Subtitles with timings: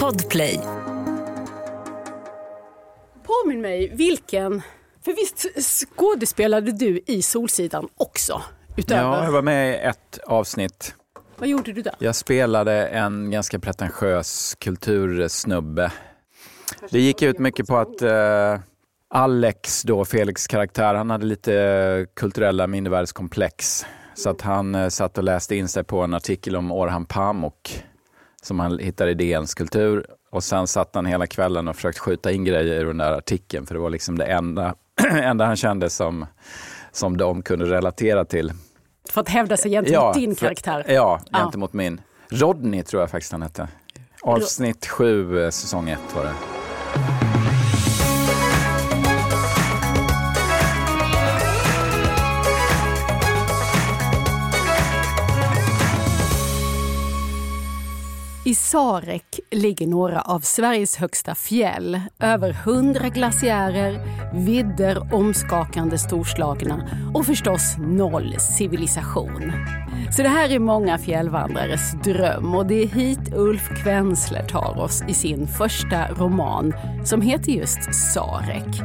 [0.00, 0.60] Podplay.
[3.22, 4.62] Påminn mig, vilken...
[5.04, 5.46] För visst
[5.96, 8.42] skådespelade du i Solsidan också?
[8.76, 9.02] Utöver...
[9.02, 10.94] Ja, jag var med i ett avsnitt.
[11.36, 11.94] Vad gjorde du där?
[11.98, 15.92] Jag spelade en ganska pretentiös kultursnubbe.
[16.90, 18.60] Det gick ut mycket på att eh,
[19.10, 23.86] Alex, då Felix karaktär, han hade lite kulturella mindervärdeskomplex.
[24.14, 27.84] Så att han eh, satt och läste in sig på en artikel om Orhan Pamuk
[28.44, 30.06] som han hittade i DNs kultur.
[30.30, 33.66] Och sen satt han hela kvällen och försökte skjuta in grejer i den där artikeln
[33.66, 34.74] för det var liksom det enda,
[35.10, 36.26] enda han kände som,
[36.92, 38.52] som de kunde relatera till.
[39.08, 40.84] För att hävda sig gentemot din karaktär?
[40.88, 41.76] Ja, gentemot ja.
[41.76, 42.00] min.
[42.28, 43.68] Rodney tror jag faktiskt han hette.
[44.22, 47.23] Avsnitt sju, eh, säsong ett var det.
[58.54, 62.00] I Sarek ligger några av Sveriges högsta fjäll.
[62.20, 64.00] Över hundra glaciärer,
[64.34, 69.52] vidder omskakande storslagna och förstås noll civilisation.
[70.16, 75.02] Så det här är många fjällvandrares dröm och det är hit Ulf Kvensler tar oss
[75.08, 78.82] i sin första roman som heter just Sarek.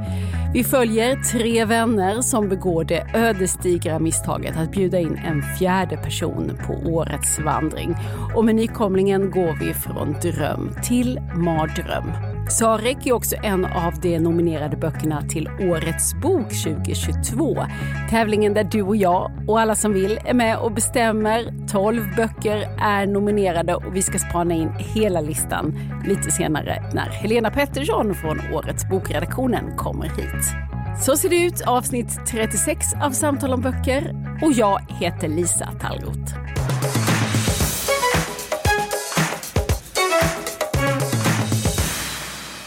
[0.53, 6.59] Vi följer tre vänner som begår det ödesdigra misstaget att bjuda in en fjärde person
[6.67, 7.95] på årets vandring.
[8.35, 12.28] Och med nykomlingen går vi från dröm till mardröm.
[12.50, 17.58] Sarek är också en av de nominerade böckerna till Årets bok 2022.
[18.09, 21.67] Tävlingen där du och jag och alla som vill är med och bestämmer.
[21.72, 27.52] 12 böcker är nominerade och vi ska spana in hela listan lite senare när Helena
[27.52, 30.45] Pettersson från Årets bokredaktionen kommer hit.
[31.02, 36.58] Så ser det ut avsnitt 36 av Samtal om böcker och jag heter Lisa Tallroth.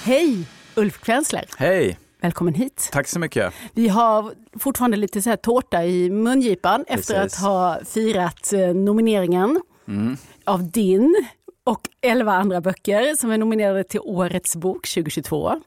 [0.05, 1.45] Hej, Ulf Kvensler.
[1.56, 1.98] Hej.
[2.20, 2.89] Välkommen hit.
[2.92, 3.55] Tack så mycket.
[3.72, 7.11] Vi har fortfarande lite så här tårta i mungipan Precis.
[7.11, 10.17] efter att ha firat eh, nomineringen mm.
[10.45, 11.27] av din
[11.64, 15.61] och elva andra böcker som är nominerade till Årets bok 2022.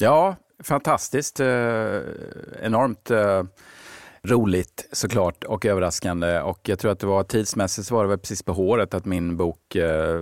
[0.00, 1.40] Ja, fantastiskt.
[1.40, 1.46] Eh,
[2.62, 3.42] enormt eh,
[4.28, 6.40] roligt såklart och överraskande.
[6.40, 9.04] Och jag tror att det var tidsmässigt så var det väl precis på håret att
[9.04, 10.20] min bok eh,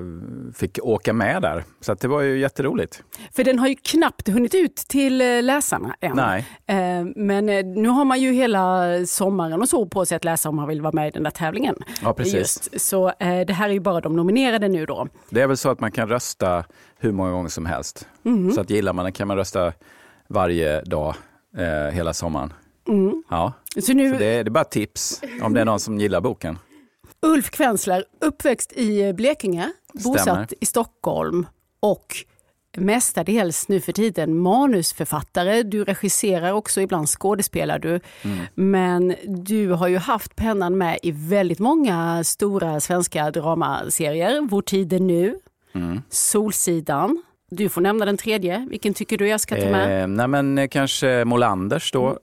[0.54, 1.64] fick åka med där.
[1.80, 3.02] Så det var ju jätteroligt.
[3.32, 6.16] För den har ju knappt hunnit ut till eh, läsarna än.
[6.16, 6.46] Nej.
[6.66, 10.48] Eh, men eh, nu har man ju hela sommaren och så på sig att läsa
[10.48, 11.76] om man vill vara med i den där tävlingen.
[12.02, 12.34] Ja, precis.
[12.34, 12.80] Just.
[12.80, 15.08] Så eh, det här är ju bara de nominerade nu då.
[15.30, 16.64] Det är väl så att man kan rösta
[16.98, 18.08] hur många gånger som helst.
[18.24, 18.52] Mm.
[18.52, 19.72] Så att gillar man den kan man rösta
[20.28, 21.14] varje dag
[21.56, 22.52] eh, hela sommaren.
[22.90, 23.22] Mm.
[23.28, 23.52] Ja.
[23.82, 24.12] Så, nu...
[24.12, 26.58] Så det, är, det är bara tips om det är någon som gillar boken.
[27.22, 30.14] Ulf Kvensler, uppväxt i Blekinge, Stämmer.
[30.14, 31.46] bosatt i Stockholm
[31.80, 32.16] och
[32.76, 35.62] mestadels nu för tiden manusförfattare.
[35.62, 38.00] Du regisserar också, ibland skådespelar du.
[38.22, 38.38] Mm.
[38.54, 44.40] Men du har ju haft pennan med i väldigt många stora svenska dramaserier.
[44.50, 45.38] Vår tid är nu,
[45.74, 46.02] mm.
[46.08, 47.22] Solsidan.
[47.50, 48.66] Du får nämna den tredje.
[48.70, 50.02] Vilken tycker du jag ska ta med?
[50.02, 52.18] Eh, nej men eh, kanske Molanders då.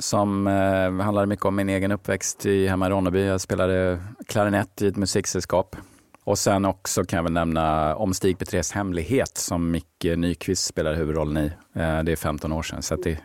[0.00, 3.26] Som eh, handlade mycket om min egen uppväxt i, hemma i Ronneby.
[3.26, 5.76] Jag spelade klarinett i ett musiksällskap.
[6.24, 10.96] Och sen också kan jag väl nämna Om Stig Petrés hemlighet som Micke Nyqvist spelade
[10.96, 11.46] huvudrollen i.
[11.74, 13.18] Eh, det är 15 år sedan, så det är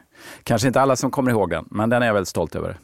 [0.43, 2.77] kanske inte alla som kommer ihåg den, men den är jag väldigt stolt över.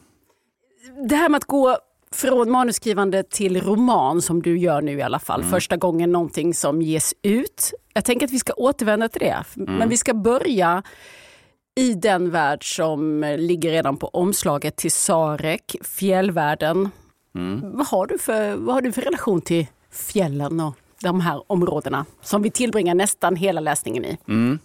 [1.08, 1.76] Det här med att gå
[2.12, 5.50] från manusskrivande till roman som du gör nu i alla fall, mm.
[5.50, 7.72] första gången någonting som ges ut.
[7.94, 9.74] Jag tänker att vi ska återvända till det, mm.
[9.74, 10.82] men vi ska börja
[11.74, 16.90] i den värld som ligger redan på omslaget till Sarek, fjällvärlden.
[17.34, 17.76] Mm.
[17.76, 22.06] Vad, har du för, vad har du för relation till fjällen och de här områdena
[22.22, 24.18] som vi tillbringar nästan hela läsningen i?
[24.28, 24.58] Mm.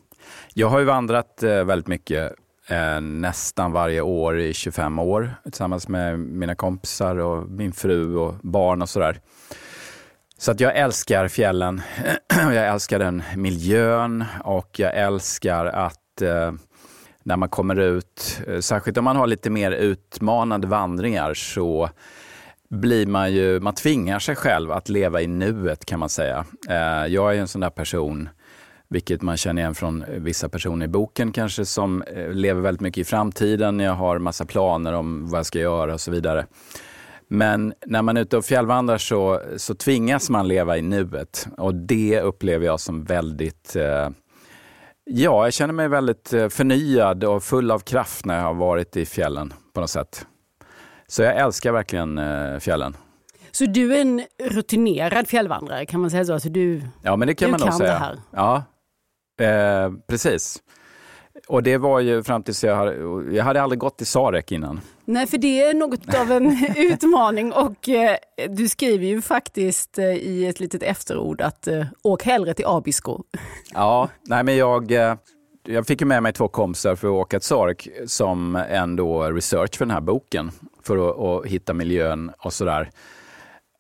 [0.54, 2.34] Jag har ju vandrat eh, väldigt mycket,
[2.68, 8.34] eh, nästan varje år i 25 år tillsammans med mina kompisar och min fru och
[8.42, 9.20] barn och sådär.
[10.38, 11.82] Så att jag älskar fjällen.
[12.30, 16.52] jag älskar den miljön och jag älskar att eh,
[17.28, 21.90] när man kommer ut, eh, särskilt om man har lite mer utmanande vandringar, så
[22.70, 26.46] blir man ju, man tvingar sig själv att leva i nuet kan man säga.
[26.70, 28.30] Eh, jag är en sån där person,
[28.90, 33.02] vilket man känner igen från vissa personer i boken kanske, som eh, lever väldigt mycket
[33.02, 33.80] i framtiden.
[33.80, 36.46] Jag har massa planer om vad jag ska göra och så vidare.
[37.28, 41.76] Men när man är ute och fjällvandrar så, så tvingas man leva i nuet och
[41.76, 44.10] det upplever jag som väldigt eh,
[45.10, 48.98] Ja, jag känner mig väldigt eh, förnyad och full av kraft när jag har varit
[48.98, 50.26] i fjällen på något sätt.
[51.08, 52.98] Så jag älskar verkligen eh, fjällen.
[53.52, 56.34] Så du är en rutinerad fjällvandrare, kan man säga så?
[56.34, 58.18] Alltså du, ja, men det kan man nog säga.
[58.32, 58.64] Ja,
[59.46, 60.62] eh, precis.
[61.48, 62.96] Och det var ju fram tills jag hade,
[63.36, 64.82] jag hade aldrig gått i Sarek innan.
[65.06, 68.16] Nej, för det är något av en utmaning och eh,
[68.50, 73.24] du skriver ju faktiskt eh, i ett litet efterord att eh, åk hellre till Abisko.
[73.74, 75.16] Ja, nej men jag, eh,
[75.64, 79.78] jag fick ju med mig två kompisar för att åka till Sarek som ändå research
[79.78, 80.52] för den här boken
[80.84, 82.92] för att, att hitta miljön och sådär.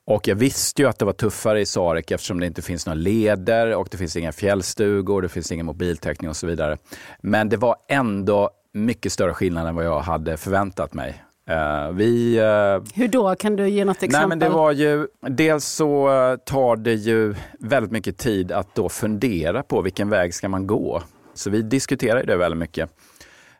[0.07, 2.95] Och jag visste ju att det var tuffare i Sarek eftersom det inte finns några
[2.95, 6.77] leder och det finns inga fjällstugor, det finns ingen mobiltäckning och så vidare.
[7.21, 11.23] Men det var ändå mycket större skillnad än vad jag hade förväntat mig.
[11.49, 13.35] Uh, vi, uh, Hur då?
[13.35, 14.19] Kan du ge något exempel?
[14.19, 16.07] Nej, men det var ju, dels så
[16.45, 21.01] tar det ju väldigt mycket tid att då fundera på vilken väg ska man gå.
[21.33, 22.89] Så vi diskuterar det väldigt mycket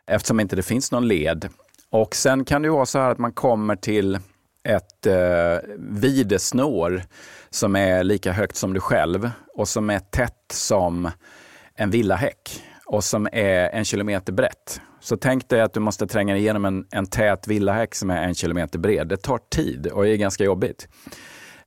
[0.06, 1.48] eftersom inte det finns någon led.
[1.90, 4.18] Och sen kan det ju vara så här att man kommer till
[4.68, 7.02] ett eh, videsnår
[7.50, 11.10] som är lika högt som du själv och som är tätt som
[11.74, 14.80] en villahäck och som är en kilometer brett.
[15.00, 18.34] Så tänk dig att du måste tränga igenom en, en tät villahäck som är en
[18.34, 19.08] kilometer bred.
[19.08, 20.88] Det tar tid och är ganska jobbigt.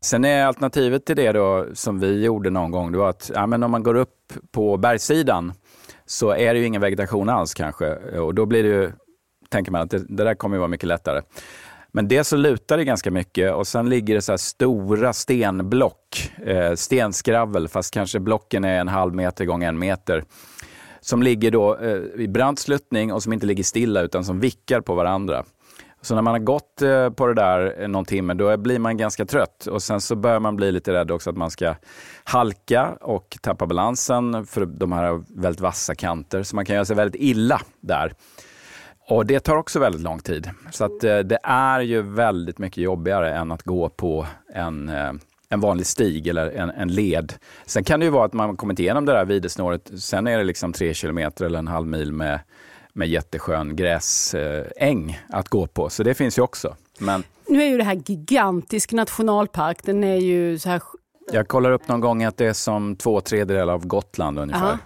[0.02, 3.48] Sen är alternativet till det då, som vi gjorde någon gång, det var att ja,
[3.48, 5.54] men om man går upp på bergssidan
[6.06, 7.96] så är det ju ingen vegetation alls kanske.
[7.96, 8.92] Och då blir det ju,
[9.50, 11.22] tänker man att det, det där kommer ju vara mycket lättare.
[11.92, 16.74] Men det så lutar det ganska mycket och sen ligger det så stora stenblock, eh,
[16.74, 20.24] stenskravel, fast kanske blocken är en halv meter gånger en meter
[21.02, 24.82] som ligger då eh, i brant sluttning och som inte ligger stilla utan som vickar
[24.82, 25.44] på varandra.
[26.02, 29.26] Så när man har gått eh, på det där någon timme, då blir man ganska
[29.26, 31.76] trött och sen så börjar man bli lite rädd också att man ska
[32.24, 36.96] halka och tappa balansen för de här väldigt vassa kanter, så man kan göra sig
[36.96, 38.14] väldigt illa där.
[39.08, 40.50] Och det tar också väldigt lång tid.
[40.72, 45.12] Så att, eh, det är ju väldigt mycket jobbigare än att gå på en, eh,
[45.50, 47.34] en vanlig stig eller en, en led.
[47.66, 49.92] Sen kan det ju vara att man kommit igenom det där videsnåret.
[50.00, 52.40] Sen är det liksom tre kilometer eller en halv mil med,
[52.94, 55.90] med jätteskön gräsäng att gå på.
[55.90, 56.76] Så det finns ju också.
[57.00, 57.24] Men...
[57.48, 59.84] Nu är ju det här gigantisk nationalpark.
[59.84, 60.82] Den är ju så här...
[61.32, 64.66] Jag kollar upp någon gång att det är som två tredjedelar av Gotland ungefär.
[64.66, 64.78] Aha.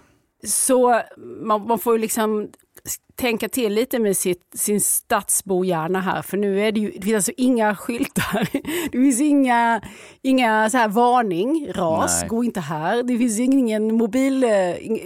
[0.46, 1.02] Så
[1.42, 2.48] man, man, får ju liksom
[3.16, 7.14] tänka till lite med sitt, sin stadsbohjärna här, för nu är det ju, det finns
[7.14, 8.48] alltså inga skyltar.
[8.92, 9.80] Det finns inga,
[10.22, 12.28] inga så här varning, ras, nej.
[12.28, 13.02] gå inte här.
[13.02, 14.50] Det finns ingen mobil, eh,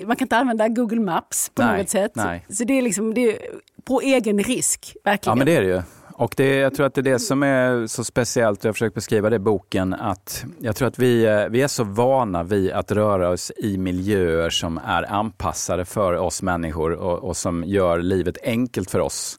[0.07, 2.13] man kan inte använda Google Maps på nej, något sätt.
[2.15, 2.47] Nej.
[2.49, 3.39] Så det är liksom det är
[3.85, 5.33] på egen risk, verkligen.
[5.33, 5.83] Ja men det är det ju.
[6.21, 8.73] Och det, jag tror att det är det som är så speciellt, och jag har
[8.73, 12.43] försökt beskriva det i boken, att jag tror att vi, eh, vi är så vana
[12.43, 17.65] vid att röra oss i miljöer som är anpassade för oss människor och, och som
[17.65, 19.39] gör livet enkelt för oss.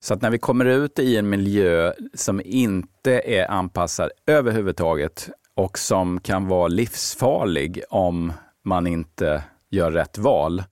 [0.00, 5.78] Så att när vi kommer ut i en miljö som inte är anpassad överhuvudtaget och
[5.78, 8.32] som kan vara livsfarlig om
[8.64, 10.62] man inte gör rätt val,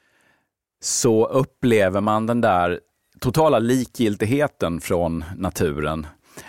[0.80, 2.80] så upplever man den där
[3.20, 6.06] totala likgiltigheten från naturen.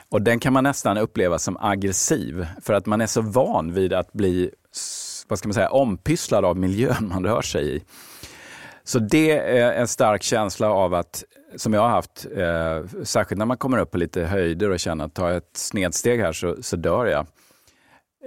[0.10, 3.94] Och den kan man nästan uppleva som aggressiv för att man är så van vid
[3.94, 4.52] att bli
[5.28, 7.84] vad ska man säga, ompysslad av miljön man rör sig i.
[8.84, 11.24] Så det är en stark känsla av att,
[11.56, 15.06] som jag har haft, eh, särskilt när man kommer upp på lite höjder och känner
[15.06, 17.28] att tar jag ett snedsteg här så, så dör jag.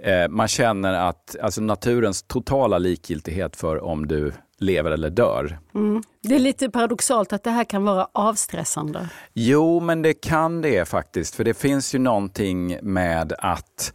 [0.03, 5.59] Eh, man känner att alltså naturens totala likgiltighet för om du lever eller dör.
[5.75, 6.03] Mm.
[6.23, 9.09] Det är lite paradoxalt att det här kan vara avstressande.
[9.33, 11.35] Jo, men det kan det faktiskt.
[11.35, 13.93] För det finns ju någonting med att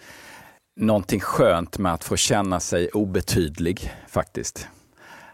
[0.79, 4.67] någonting skönt med att få känna sig obetydlig faktiskt.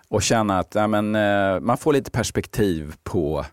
[0.08, 3.46] Och känna att ja, men, eh, man får lite perspektiv på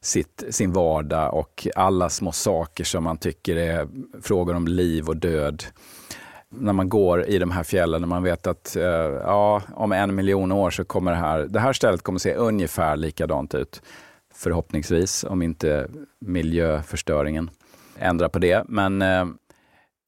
[0.00, 3.88] sitt, sin vardag och alla små saker som man tycker är
[4.22, 5.64] frågor om liv och död
[6.50, 10.14] när man går i de här fjällen och man vet att eh, ja, om en
[10.14, 13.82] miljon år så kommer det här, det här stället kommer se ungefär likadant ut.
[14.34, 15.88] Förhoppningsvis, om inte
[16.20, 17.50] miljöförstöringen
[17.98, 18.64] ändrar på det.
[18.68, 19.26] Men eh,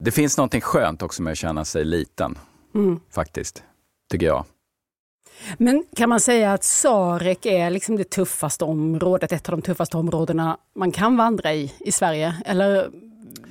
[0.03, 2.37] det finns någonting skönt också med att känna sig liten,
[2.75, 2.99] mm.
[3.09, 3.63] faktiskt,
[4.11, 4.45] tycker jag.
[5.57, 9.97] Men kan man säga att Sarek är liksom det tuffaste området, ett av de tuffaste
[9.97, 12.35] områdena man kan vandra i i Sverige?
[12.45, 12.91] Eller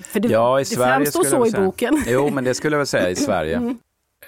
[0.02, 2.02] för det, ja, i det framstår så i boken.
[2.06, 3.56] Jo, men det skulle jag väl säga i Sverige.
[3.56, 3.78] Mm.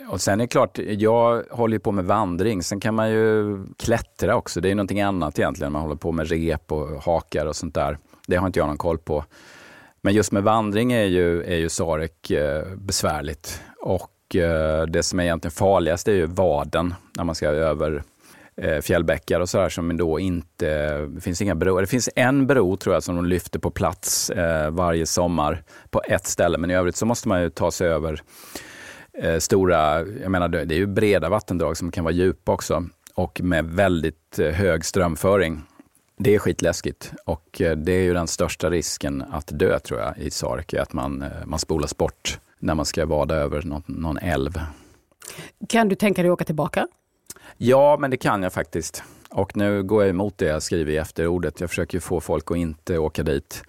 [0.09, 2.63] Och sen är det klart, jag håller på med vandring.
[2.63, 4.61] Sen kan man ju klättra också.
[4.61, 5.73] Det är någonting annat egentligen.
[5.73, 7.99] Man håller på med rep och hakar och sånt där.
[8.27, 9.25] Det har inte jag någon koll på.
[10.03, 13.61] Men just med vandring är ju, är ju Sarek eh, besvärligt.
[13.81, 18.03] Och eh, det som är egentligen farligast är ju vaden när man ska över
[18.57, 21.81] Eh, fjällbäckar och sådär som då inte, det finns inga broar.
[21.81, 26.03] Det finns en bro tror jag som de lyfter på plats eh, varje sommar på
[26.09, 28.23] ett ställe, men i övrigt så måste man ju ta sig över
[29.19, 33.41] eh, stora, jag menar det är ju breda vattendrag som kan vara djupa också och
[33.43, 35.63] med väldigt eh, hög strömföring.
[36.19, 40.19] Det är skitläskigt och eh, det är ju den största risken att dö tror jag
[40.19, 44.19] i Sarek, att man, eh, man spolas bort när man ska vada över någon, någon
[44.19, 44.61] älv.
[45.69, 46.89] Kan du tänka dig att åka tillbaka?
[47.65, 49.03] Ja, men det kan jag faktiskt.
[49.31, 51.61] Och nu går jag emot det jag skriver i efterordet.
[51.61, 53.63] Jag försöker få folk att inte åka dit.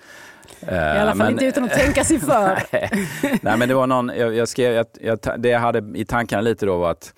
[0.62, 2.59] I alla fall men, inte utan att tänka sig för.
[3.41, 6.41] nej, men det var någon, jag, jag skrev, jag, jag, det jag hade i tankarna
[6.41, 7.13] lite då var att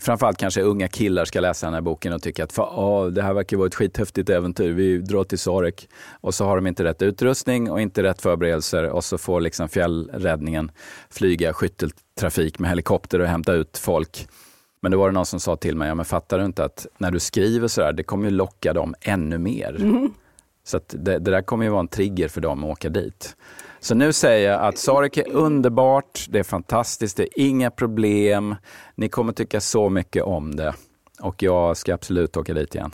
[0.00, 3.32] framförallt kanske unga killar ska läsa den här boken och tycka att oh, det här
[3.32, 4.72] verkar vara ett skithäftigt äventyr.
[4.72, 5.88] Vi drar till Sarek
[6.20, 9.68] och så har de inte rätt utrustning och inte rätt förberedelser och så får liksom
[9.68, 10.70] fjällräddningen
[11.10, 14.28] flyga skytteltrafik med helikopter och hämta ut folk.
[14.80, 16.86] Men då var det någon som sa till mig, ja, men fattar du inte att
[16.98, 19.76] när du skriver sådär, det kommer ju locka dem ännu mer.
[19.80, 20.12] Mm.
[20.64, 23.36] Så det, det, där kommer ju vara en trigger för dem att åka dit.
[23.80, 28.54] Så nu säger jag att Sarek är underbart, det är fantastiskt, det är inga problem.
[28.94, 30.74] Ni kommer tycka så mycket om det
[31.20, 32.90] och jag ska absolut åka dit igen.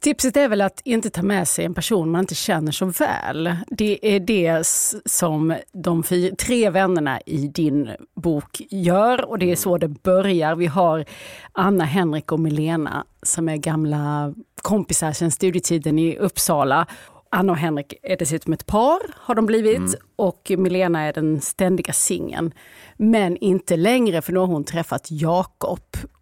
[0.00, 3.56] Tipset är väl att inte ta med sig en person man inte känner så väl.
[3.68, 4.66] Det är det
[5.04, 6.02] som de
[6.38, 10.54] tre vännerna i din bok gör och det är så det börjar.
[10.54, 11.04] Vi har
[11.52, 16.86] Anna, Henrik och Milena som är gamla kompisar sedan studietiden i Uppsala.
[17.30, 19.94] Anna och Henrik är dessutom ett par, har de blivit, mm.
[20.16, 22.52] och Milena är den ständiga singeln.
[22.96, 25.80] Men inte längre, för nu har hon träffat Jakob.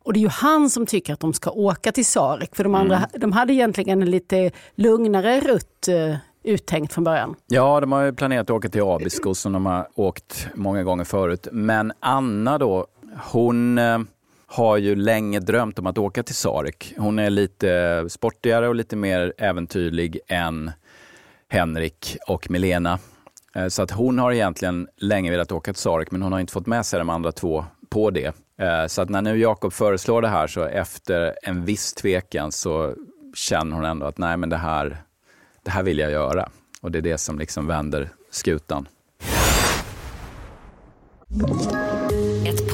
[0.08, 2.74] Och det är ju han som tycker att de ska åka till Sarek, för de
[2.74, 3.08] andra mm.
[3.16, 7.34] de hade egentligen en lite lugnare rutt uh, uttänkt från början.
[7.46, 11.04] Ja, de har ju planerat att åka till Abisko som de har åkt många gånger
[11.04, 11.48] förut.
[11.52, 12.86] Men Anna då,
[13.32, 13.98] hon uh,
[14.46, 16.94] har ju länge drömt om att åka till Sarek.
[16.96, 20.70] Hon är lite sportigare och lite mer äventyrlig än
[21.48, 22.98] Henrik och Milena.
[23.54, 26.52] Eh, så att hon har egentligen länge velat åka till Sarek, men hon har inte
[26.52, 28.34] fått med sig de andra två på det.
[28.58, 32.94] Eh, så att när nu Jakob föreslår det här så efter en viss tvekan så
[33.34, 35.02] känner hon ändå att nej, men det här,
[35.62, 36.48] det här vill jag göra.
[36.80, 38.88] Och det är det som liksom vänder skutan.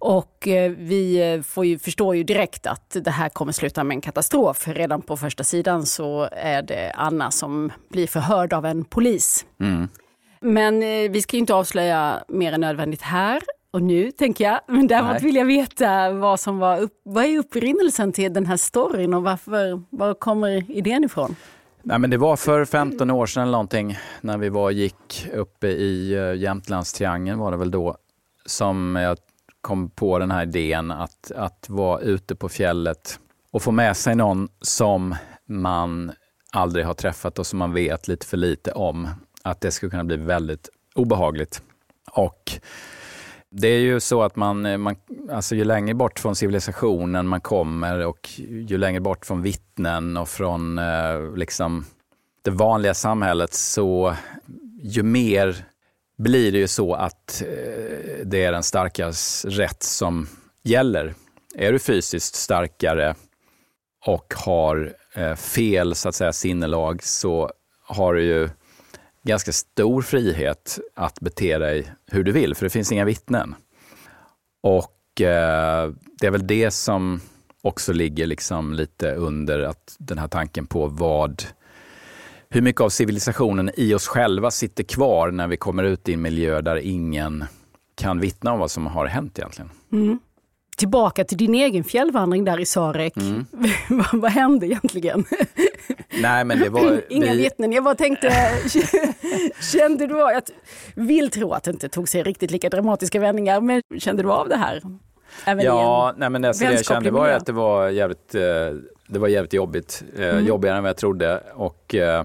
[0.00, 3.94] Och eh, vi eh, får ju, förstår ju direkt att det här kommer sluta med
[3.94, 4.68] en katastrof.
[4.68, 9.46] Redan på första sidan så är det Anna som blir förhörd av en polis.
[9.60, 9.88] Mm.
[10.40, 14.60] Men eh, vi ska inte avslöja mer än nödvändigt här och nu, tänker jag.
[14.68, 15.22] Men däremot Nej.
[15.22, 19.22] vill jag veta vad som var upp, vad är upprinnelsen till den här storyn och
[19.22, 21.36] varför, var kommer idén ifrån?
[21.82, 25.68] Nej, men det var för 15 år sedan eller någonting när vi var gick uppe
[25.68, 27.96] i Jämtlandstriangeln var det väl då
[28.46, 29.18] som jag
[29.60, 34.14] kom på den här idén att, att vara ute på fjället och få med sig
[34.14, 35.14] någon som
[35.48, 36.12] man
[36.52, 39.08] aldrig har träffat och som man vet lite för lite om.
[39.42, 41.62] Att det skulle kunna bli väldigt obehagligt.
[42.12, 42.52] Och
[43.50, 44.96] det är ju så att man, eh, man
[45.30, 50.28] alltså ju längre bort från civilisationen man kommer och ju längre bort från vittnen och
[50.28, 51.84] från eh, liksom
[52.42, 54.14] det vanliga samhället så
[54.82, 55.64] ju mer
[56.22, 60.28] blir det ju så att eh, det är den starkas rätt som
[60.62, 61.14] gäller.
[61.54, 63.14] Är du fysiskt starkare
[64.06, 67.50] och har eh, fel så att säga sinnelag så
[67.82, 68.48] har du ju
[69.22, 73.54] ganska stor frihet att bete dig hur du vill, för det finns inga vittnen.
[74.62, 77.20] Och eh, det är väl det som
[77.62, 81.42] också ligger liksom lite under att den här tanken på vad
[82.50, 86.22] hur mycket av civilisationen i oss själva sitter kvar när vi kommer ut i en
[86.22, 87.44] miljö där ingen
[87.94, 89.70] kan vittna om vad som har hänt egentligen.
[89.92, 90.18] Mm.
[90.76, 93.16] Tillbaka till din egen fjällvandring där i Sarek.
[93.16, 93.46] Mm.
[93.88, 95.24] vad, vad hände egentligen?
[96.22, 97.38] Nej, men det var, Inga vi...
[97.38, 97.72] vittnen.
[97.72, 98.32] Jag bara tänkte,
[99.72, 100.42] kände du, jag
[100.94, 104.48] vill tro att det inte tog sig riktigt lika dramatiska vändningar, men kände du av
[104.48, 104.82] det här?
[105.44, 108.42] Även ja, nej, men alltså det jag kände var att det var jävligt, eh,
[109.10, 110.02] det var jävligt jobbigt.
[110.16, 110.46] Eh, mm.
[110.46, 111.42] Jobbigare än vad jag trodde.
[111.54, 112.24] Och, eh,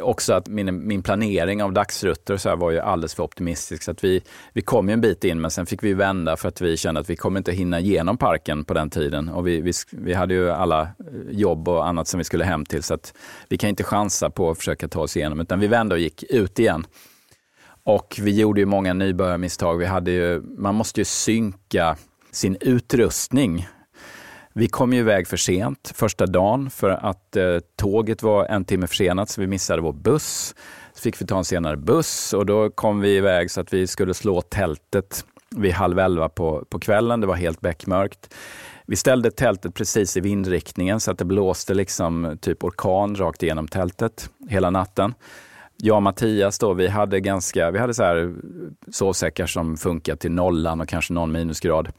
[0.00, 3.82] också att min, min planering av dagsrutter så var ju alldeles för optimistisk.
[3.82, 6.48] Så att vi, vi kom ju en bit in men sen fick vi vända för
[6.48, 9.28] att vi kände att vi kommer inte hinna igenom parken på den tiden.
[9.28, 10.88] Och vi, vi, vi hade ju alla eh,
[11.30, 13.14] jobb och annat som vi skulle hem till så att
[13.48, 16.22] vi kan inte chansa på att försöka ta oss igenom utan vi vände och gick
[16.22, 16.86] ut igen.
[17.84, 19.78] Och vi gjorde ju många nybörjarmisstag.
[19.78, 21.96] Vi hade ju, man måste ju synka
[22.32, 23.66] sin utrustning
[24.56, 28.86] vi kom ju iväg för sent första dagen för att eh, tåget var en timme
[28.86, 30.54] försenat så vi missade vår buss.
[30.92, 33.86] Så fick vi ta en senare buss och då kom vi iväg så att vi
[33.86, 35.24] skulle slå tältet
[35.56, 37.20] vid halv elva på, på kvällen.
[37.20, 38.34] Det var helt beckmörkt.
[38.86, 43.68] Vi ställde tältet precis i vindriktningen så att det blåste liksom typ orkan rakt igenom
[43.68, 45.14] tältet hela natten.
[45.76, 48.34] Jag och Mattias då, vi hade ganska, vi hade så här
[48.92, 51.92] sovsäckar som funkar till nollan och kanske någon minusgrad.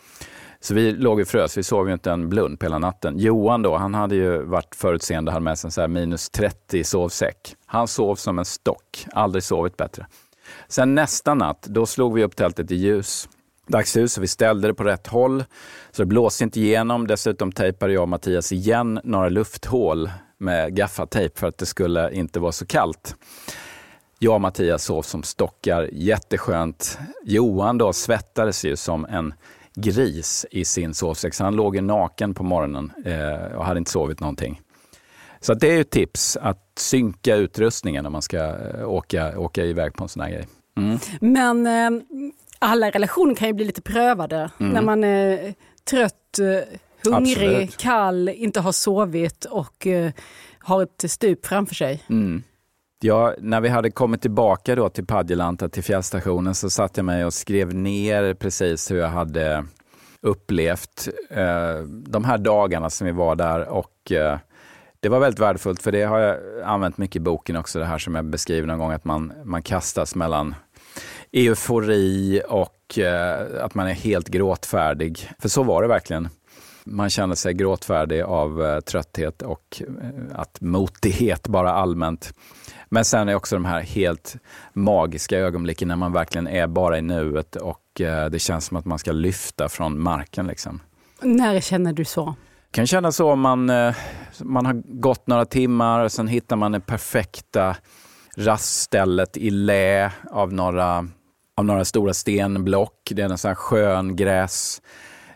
[0.66, 3.20] Så vi låg och frös, vi sov ju inte en blund på hela natten.
[3.20, 7.56] Johan då, han hade ju varit förutseende, hade med sig en så minus 30 sovsäck.
[7.66, 10.08] Han sov som en stock, aldrig sovit bättre.
[10.68, 13.30] Sen nästa natt, då slog vi upp tältet i ljus.
[13.68, 15.44] Dagsljus, så vi ställde det på rätt håll.
[15.92, 17.08] Så det blåste inte igenom.
[17.08, 22.40] Dessutom tejpade jag och Mattias igen några lufthål med gaffatejp för att det skulle inte
[22.40, 23.16] vara så kallt.
[24.20, 27.00] Jag och Mattias sov som stockar, jätteskönt.
[27.24, 29.34] Johan då svettades ju som en
[29.76, 31.34] gris i sin sovsäck.
[31.34, 34.62] Så han låg naken på morgonen eh, och hade inte sovit någonting.
[35.40, 39.94] Så det är ett tips, att synka utrustningen när man ska eh, åka, åka iväg
[39.94, 40.48] på en sån här grej.
[40.78, 41.00] Mm.
[41.22, 42.04] Men eh,
[42.60, 44.72] alla relationer kan ju bli lite prövade mm.
[44.72, 45.54] när man är
[45.90, 46.78] trött, eh,
[47.12, 47.78] hungrig, Absolut.
[47.78, 50.12] kall, inte har sovit och eh,
[50.60, 52.04] har ett stup framför sig.
[52.10, 52.44] Mm.
[53.06, 57.26] Ja, när vi hade kommit tillbaka då till Padjelanta, till fjällstationen, så satte jag mig
[57.26, 59.66] och skrev ner precis hur jag hade
[60.22, 63.68] upplevt eh, de här dagarna som vi var där.
[63.68, 64.38] Och eh,
[65.00, 67.98] det var väldigt värdefullt, för det har jag använt mycket i boken också, det här
[67.98, 70.56] som jag beskriver någon gång, att man, man kastas mellan
[71.32, 75.32] eufori och eh, att man är helt gråtfärdig.
[75.40, 76.30] För så var det verkligen.
[76.86, 82.34] Man känner sig gråtfärdig av eh, trötthet och eh, att motighet bara allmänt.
[82.90, 84.36] Men sen är också de här helt
[84.74, 88.86] magiska ögonblicken när man verkligen är bara i nuet och eh, det känns som att
[88.86, 90.48] man ska lyfta från marken.
[90.48, 90.80] Liksom.
[91.22, 92.26] När känner du så?
[92.72, 93.66] Det kan kännas så om man,
[94.40, 97.76] man har gått några timmar och sen hittar man det perfekta
[98.38, 101.08] raststället i lä av några,
[101.58, 103.12] av några stora stenblock.
[103.12, 104.82] Det är en sån skön gräs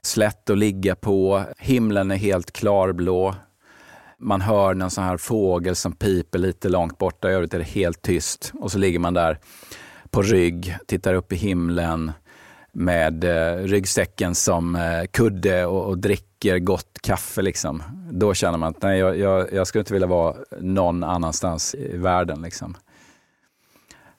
[0.02, 1.44] slätt att ligga på.
[1.58, 3.36] Himlen är helt klarblå.
[4.18, 7.30] Man hör någon sån här fågel som piper lite långt borta.
[7.30, 8.52] I övrigt är det helt tyst.
[8.60, 9.40] Och så ligger man där
[10.10, 12.12] på rygg, tittar upp i himlen
[12.72, 17.42] med eh, ryggsäcken som eh, kudde och, och, dricker gott kaffe.
[17.42, 17.84] Liksom.
[18.12, 21.98] Då känner man att nej, jag, jag, jag, skulle inte vilja vara någon annanstans i
[21.98, 22.42] världen.
[22.42, 22.76] Liksom.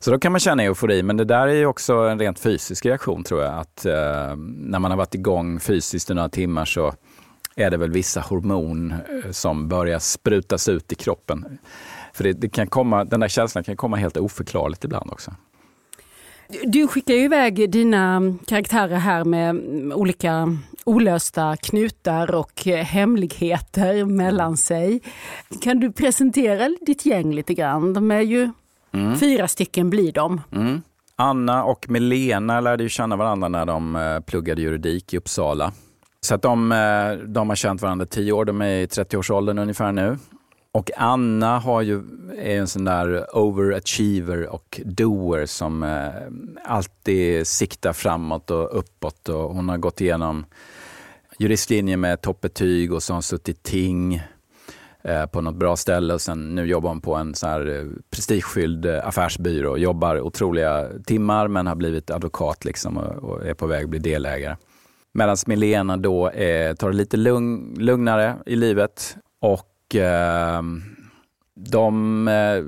[0.05, 2.87] Så då kan man känna eufori, men det där är ju också en rent fysisk
[2.87, 3.55] reaktion tror jag.
[3.59, 6.95] Att eh, när man har varit igång fysiskt i några timmar så
[7.55, 11.59] är det väl vissa hormon eh, som börjar sprutas ut i kroppen.
[12.13, 15.35] För det, det, kan komma, den där känslan kan komma helt oförklarligt ibland också.
[16.65, 19.57] Du skickar ju iväg dina karaktärer här med
[19.95, 25.01] olika olösta knutar och hemligheter mellan sig.
[25.63, 27.93] Kan du presentera ditt gäng lite grann?
[27.93, 28.51] De är ju
[28.92, 29.18] mm.
[29.18, 30.40] fyra stycken blir de.
[30.53, 30.83] Mm.
[31.16, 35.72] Anna och Melena lärde ju känna varandra när de eh, pluggade juridik i Uppsala.
[36.20, 39.92] Så att de, eh, de har känt varandra tio år, de är i 30-årsåldern ungefär
[39.92, 40.18] nu.
[40.72, 42.03] Och Anna har ju,
[42.38, 46.09] är en sån där overachiever och doer som eh,
[46.64, 49.29] alltid siktar framåt och uppåt.
[49.29, 50.46] Och hon har gått igenom
[51.38, 54.22] juristlinjen med toppbetyg och så har hon suttit ting
[55.03, 57.87] Eh, på något bra ställe och sen nu jobbar hon på en sån här eh,
[58.11, 59.77] prestigefylld eh, affärsbyrå.
[59.77, 64.57] Jobbar otroliga timmar men har blivit advokat liksom och, är på väg att bli delägare.
[65.13, 70.63] Medan Milena då är, tar det lite lugn, lugnare i livet och eh,
[71.55, 72.65] de, eh,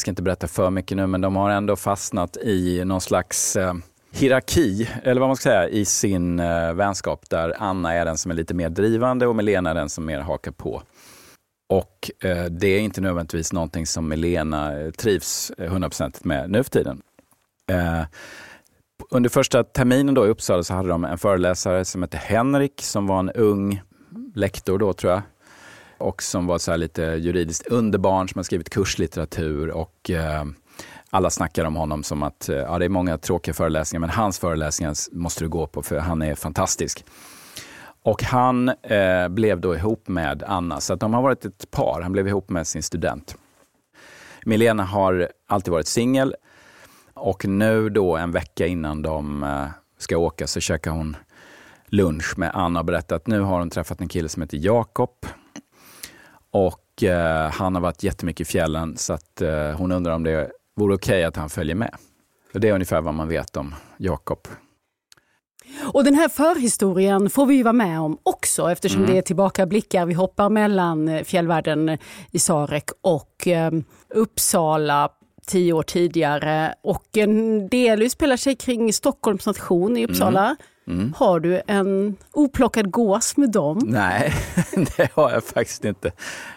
[0.00, 3.74] ska inte berätta för mycket nu, men de har ändå fastnat i någon slags eh,
[4.10, 6.36] hierarki, eller vad man ska säga, i sin
[6.76, 10.06] vänskap där Anna är den som är lite mer drivande och Milena är den som
[10.06, 10.82] mer hakar på.
[11.68, 16.50] Och eh, det är inte nödvändigtvis någonting som Milena eh, trivs eh, trivs hundraprocentigt med
[16.50, 17.02] nu för tiden.
[17.70, 18.02] Eh,
[19.10, 23.06] under första terminen då i Uppsala så hade de en föreläsare som hette Henrik som
[23.06, 23.82] var en ung
[24.34, 25.22] lektor då tror jag.
[25.98, 30.44] Och som var så lite juridiskt underbarn som har skrivit kurslitteratur och eh,
[31.10, 34.38] alla snackar om honom som att eh, ja, det är många tråkiga föreläsningar men hans
[34.38, 37.04] föreläsningar måste du gå på för han är fantastisk.
[38.06, 42.00] Och han eh, blev då ihop med Anna, så att de har varit ett par.
[42.02, 43.36] Han blev ihop med sin student.
[44.44, 46.34] Milena har alltid varit singel
[47.14, 49.66] och nu då en vecka innan de eh,
[49.98, 51.16] ska åka så käkar hon
[51.86, 55.26] lunch med Anna och berättar att nu har hon träffat en kille som heter Jakob.
[56.50, 60.50] Och eh, han har varit jättemycket i fjällen så att eh, hon undrar om det
[60.74, 61.94] vore okej okay att han följer med.
[62.52, 64.48] Så det är ungefär vad man vet om Jakob.
[65.92, 69.12] Och den här förhistorien får vi ju vara med om också eftersom mm.
[69.12, 70.06] det är tillbakablickar.
[70.06, 71.98] Vi hoppar mellan eh, fjällvärlden
[72.30, 73.72] i Sarek och eh,
[74.14, 75.08] Uppsala
[75.46, 80.44] tio år tidigare och en del utspelar sig kring Stockholms nation i Uppsala.
[80.44, 80.56] Mm.
[80.88, 81.14] Mm.
[81.16, 83.80] Har du en oplockad gås med dem?
[83.84, 84.32] Nej,
[84.96, 86.12] det har jag faktiskt inte.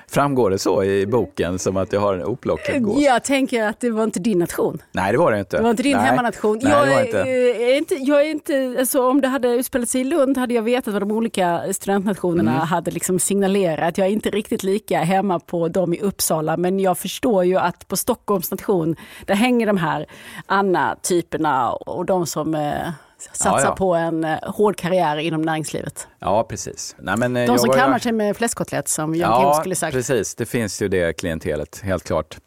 [0.07, 3.01] Framgår det så i boken som att jag har en oplockad gås?
[3.01, 4.81] Jag tänker att det var inte din nation.
[4.91, 5.57] Nej, det var det inte.
[5.57, 6.05] Det var inte din Nej.
[6.05, 6.59] hemmanation.
[6.63, 7.17] Nej, jag, det var inte.
[7.17, 10.61] Är inte, jag är inte, alltså, om det hade utspelat sig i Lund hade jag
[10.61, 12.67] vetat vad de olika studentnationerna mm.
[12.67, 13.97] hade liksom signalerat.
[13.97, 17.87] Jag är inte riktigt lika hemma på dem i Uppsala, men jag förstår ju att
[17.87, 20.05] på Stockholms nation, där hänger de här
[20.45, 22.89] Anna-typerna och de som eh,
[23.21, 23.75] satsa ja, ja.
[23.75, 26.07] på en eh, hård karriär inom näringslivet.
[26.19, 26.95] Ja, precis.
[26.99, 28.01] Nej, men, eh, De som kammar jag...
[28.01, 29.93] sig med fläskkotlett som Jan ja, Kim skulle sagt.
[29.93, 30.35] precis.
[30.35, 32.37] Det finns ju det klientelet, helt klart.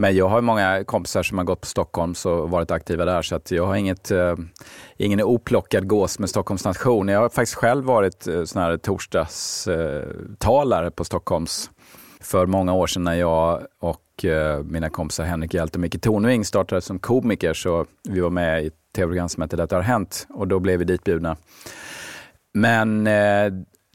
[0.00, 3.36] Men jag har många kompisar som har gått på Stockholm och varit aktiva där så
[3.36, 4.34] att jag har inget, eh,
[4.96, 7.08] ingen oplockad gås med Stockholms nation.
[7.08, 11.70] Jag har faktiskt själv varit eh, sån här torsdagstalare eh, på Stockholms
[12.20, 16.44] för många år sedan när jag och eh, mina kompisar Henrik Hjelt och Micke Tornving
[16.44, 20.48] startade som komiker så vi var med i tv-program som hette Detta har hänt och
[20.48, 21.36] då blev vi ditbjudna.
[22.54, 23.52] Men eh,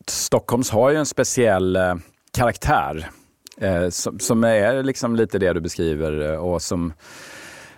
[0.07, 1.95] Stockholms har ju en speciell eh,
[2.37, 3.09] karaktär
[3.57, 6.93] eh, som, som, är liksom lite det du beskriver eh, och som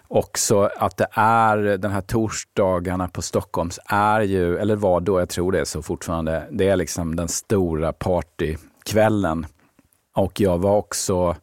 [0.07, 5.29] också att det är den här torsdagarna på Stockholms är ju, eller var då, jag
[5.29, 9.45] tror det är så fortfarande, det är liksom den stora partykvällen.
[10.15, 11.35] Och jag var också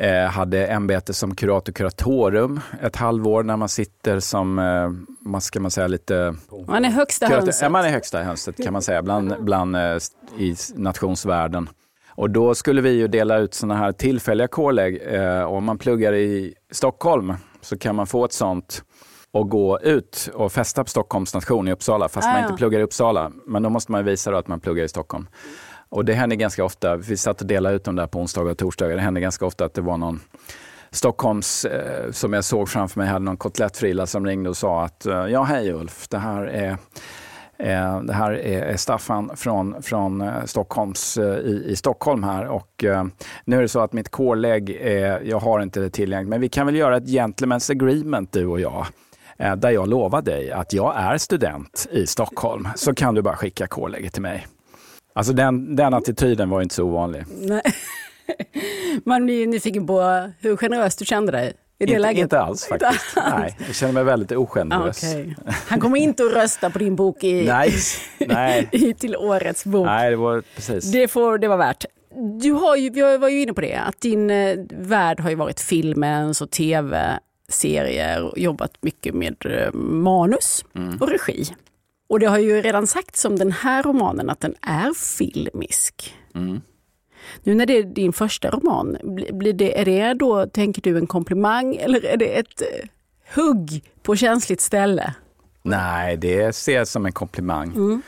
[0.00, 5.60] Eh, hade ämbete som kurator kuratorum ett halvår när man sitter som, eh, vad ska
[5.60, 6.34] man säga, lite...
[6.66, 7.62] Man är högsta kurator, hönset.
[7.62, 9.96] Ja, man är högsta hönset kan man säga, bland, bland eh,
[10.38, 11.68] i nationsvärlden.
[12.16, 15.02] Och då skulle vi ju dela ut sådana här tillfälliga kårlägg.
[15.06, 18.82] Eh, om man pluggar i Stockholm så kan man få ett sånt
[19.30, 22.80] och gå ut och festa på Stockholms nation i Uppsala, fast ah, man inte pluggar
[22.80, 23.32] i Uppsala.
[23.46, 25.26] Men då måste man visa att man pluggar i Stockholm.
[25.88, 28.58] Och det händer ganska ofta, vi satt och delade ut dem där på onsdagar och
[28.58, 30.20] torsdagar, det hände ganska ofta att det var någon
[30.90, 35.06] Stockholms, eh, som jag såg framför mig, hade någon kotlettfrilla som ringde och sa att
[35.06, 36.76] eh, ja hej Ulf, det här är
[37.58, 42.46] eh, det här är Staffan från, från eh, Stockholms, eh, i, i Stockholm här.
[42.46, 43.04] Och eh,
[43.44, 44.70] nu är det så att mitt kårlägg,
[45.24, 48.60] jag har inte det tillgängligt, men vi kan väl göra ett gentleman's agreement du och
[48.60, 48.86] jag
[49.56, 52.68] där jag lovar dig att jag är student i Stockholm.
[52.76, 54.46] Så kan du bara skicka kårlägget till mig.
[55.16, 57.24] Alltså den, den attityden var inte så ovanlig.
[57.28, 57.62] Nej.
[59.04, 62.22] Man blir nyfiken på hur generös du kände dig i det inte, läget?
[62.22, 63.16] Inte alls faktiskt.
[63.16, 65.04] Nej, jag känner mig väldigt ogenerös.
[65.04, 65.34] Okay.
[65.66, 67.72] Han kommer inte att rösta på din bok i, nej,
[68.18, 68.68] nej.
[68.72, 69.86] i, till årets bok.
[69.86, 70.92] Nej, det var precis.
[70.92, 71.84] Det, får, det var värt.
[72.40, 75.36] Du har ju, jag var ju inne på det, att din eh, värld har ju
[75.36, 80.98] varit filmens och tv-serier och jobbat mycket med eh, manus mm.
[81.00, 81.44] och regi.
[82.08, 86.14] Och det har ju redan sagts om den här romanen att den är filmisk.
[86.34, 86.60] Mm.
[87.42, 88.96] Nu när det är din första roman,
[89.32, 92.88] blir det, är det då, tänker du, en komplimang eller är det ett eh,
[93.34, 95.14] hugg på känsligt ställe?
[95.62, 97.68] Nej, det ses jag som en komplimang.
[97.76, 98.02] Mm.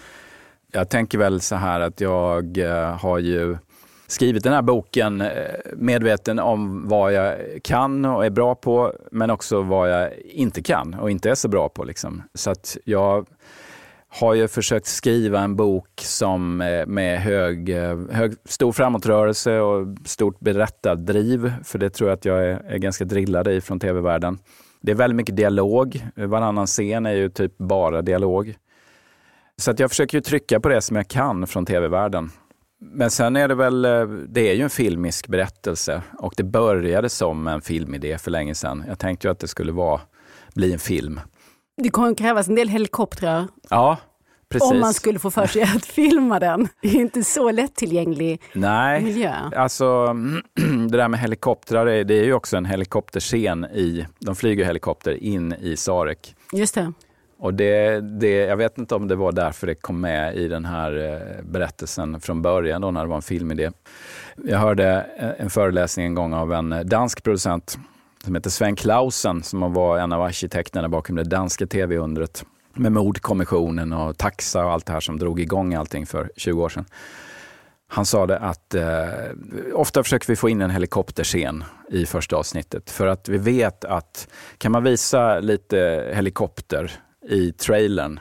[0.73, 3.57] Jag tänker väl så här att jag eh, har ju
[4.07, 5.29] skrivit den här boken eh,
[5.77, 10.95] medveten om vad jag kan och är bra på, men också vad jag inte kan
[10.95, 11.85] och inte är så bra på.
[11.85, 12.23] Liksom.
[12.35, 13.27] Så att jag
[14.09, 19.87] har ju försökt skriva en bok som eh, med hög, eh, hög, stor framåtrörelse och
[20.05, 24.39] stort berättardriv, för det tror jag att jag är, är ganska drillad i från tv-världen.
[24.81, 26.07] Det är väldigt mycket dialog.
[26.15, 28.55] Varannan scen är ju typ bara dialog.
[29.57, 32.31] Så att jag försöker ju trycka på det som jag kan från tv-världen.
[32.81, 37.09] Men sen är det väl, eh, det är ju en filmisk berättelse och det började
[37.09, 38.85] som en filmidé för länge sedan.
[38.89, 40.01] Jag tänkte ju att det skulle vara,
[40.55, 41.21] bli en film.
[41.79, 43.49] Det kommer krävas en del helikoptrar.
[43.71, 43.97] Ja,
[44.49, 44.71] precis.
[44.71, 46.69] Om man skulle få för sig att filma den.
[46.83, 49.35] Det är inte så lättillgänglig Nej, miljö.
[49.57, 50.07] alltså
[50.91, 55.55] det där med helikoptrar, det är ju också en helikopterscen i, de flyger helikopter in
[55.61, 56.35] i Sarek.
[56.53, 56.93] Just det.
[57.41, 60.65] Och det, det, jag vet inte om det var därför det kom med i den
[60.65, 63.71] här eh, berättelsen från början, då när det var en filmidé.
[64.45, 64.87] Jag hörde
[65.39, 67.79] en föreläsning en gång av en dansk producent
[68.25, 73.93] som heter Sven Clausen som var en av arkitekterna bakom det danska tv-undret med mordkommissionen
[73.93, 76.85] och taxa och allt det här som drog igång allting för 20 år sedan.
[77.91, 79.09] Han sa det att eh,
[79.75, 84.29] ofta försöker vi få in en helikopterscen i första avsnittet för att vi vet att
[84.59, 86.93] kan man visa lite helikopter
[87.29, 88.21] i trailern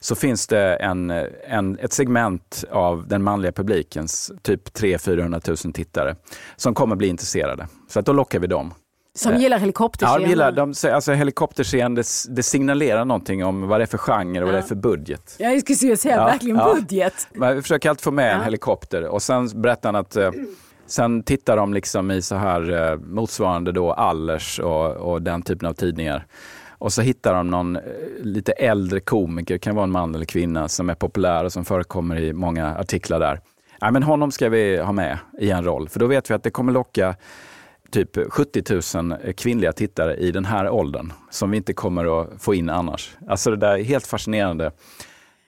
[0.00, 1.10] så finns det en,
[1.48, 6.16] en, ett segment av den manliga publikens typ 300-400 000 tittare
[6.56, 7.68] som kommer bli intresserade.
[7.88, 8.74] Så att då lockar vi dem.
[9.18, 10.20] Som eh, gillar helikopterscener?
[10.20, 13.98] Ja, de gillar, de, alltså helikopterscen, det, det, signalerar någonting om vad det är för
[13.98, 14.44] genre och ja.
[14.44, 15.36] vad det är för budget.
[15.38, 16.74] Ja, jag skulle säga ja, verkligen ja.
[16.74, 17.28] budget.
[17.54, 20.30] vi försöker alltid få med en helikopter och sen berättar han att eh,
[20.88, 25.68] Sen tittar de liksom i så här eh, motsvarande då Allers och, och den typen
[25.68, 26.26] av tidningar.
[26.70, 27.82] Och så hittar de någon eh,
[28.22, 31.64] lite äldre komiker, det kan vara en man eller kvinna, som är populär och som
[31.64, 33.40] förekommer i många artiklar där.
[33.80, 36.42] Ja, men honom ska vi ha med i en roll, för då vet vi att
[36.42, 37.16] det kommer locka
[37.90, 42.54] typ 70 000 kvinnliga tittare i den här åldern som vi inte kommer att få
[42.54, 43.16] in annars.
[43.28, 44.72] Alltså det där är helt fascinerande.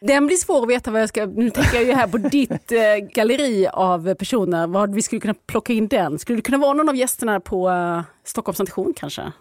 [0.01, 1.27] Den blir svår att veta vad jag ska...
[1.27, 2.79] Nu tänker jag ju här på ditt eh,
[3.15, 6.19] galleri av personer, vad vi skulle kunna plocka in den.
[6.19, 9.33] Skulle det kunna vara någon av gästerna på uh, Stockholms station kanske?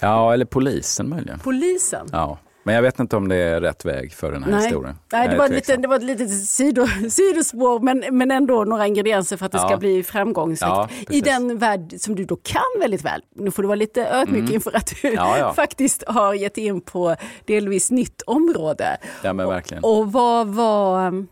[0.00, 1.38] Ja, eller polisen möjligen.
[1.38, 2.06] Polisen?
[2.12, 2.38] Ja.
[2.62, 4.62] Men jag vet inte om det är rätt väg för den här Nej.
[4.62, 4.98] historien.
[5.12, 9.36] Nej, det var, lite, det var ett litet sido, sidospår men, men ändå några ingredienser
[9.36, 9.68] för att det ja.
[9.68, 10.68] ska bli framgångsrikt.
[10.68, 13.22] Ja, I den värld som du då kan väldigt väl.
[13.34, 14.54] Nu får du vara lite ödmjuk mm.
[14.54, 18.96] inför att du ja, faktiskt har gett in på delvis nytt område.
[19.22, 19.84] Ja, men verkligen.
[19.84, 21.26] Och, och vad, var,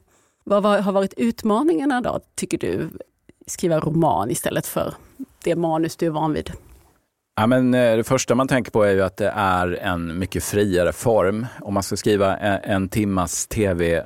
[0.44, 2.90] vad var, har varit utmaningarna då, tycker du?
[3.46, 4.94] Skriva roman istället för
[5.44, 6.52] det manus du är van vid?
[7.40, 10.44] Ja, men eh, det första man tänker på är ju att det är en mycket
[10.44, 11.46] friare form.
[11.60, 14.04] Om man ska skriva en, en timmas tv,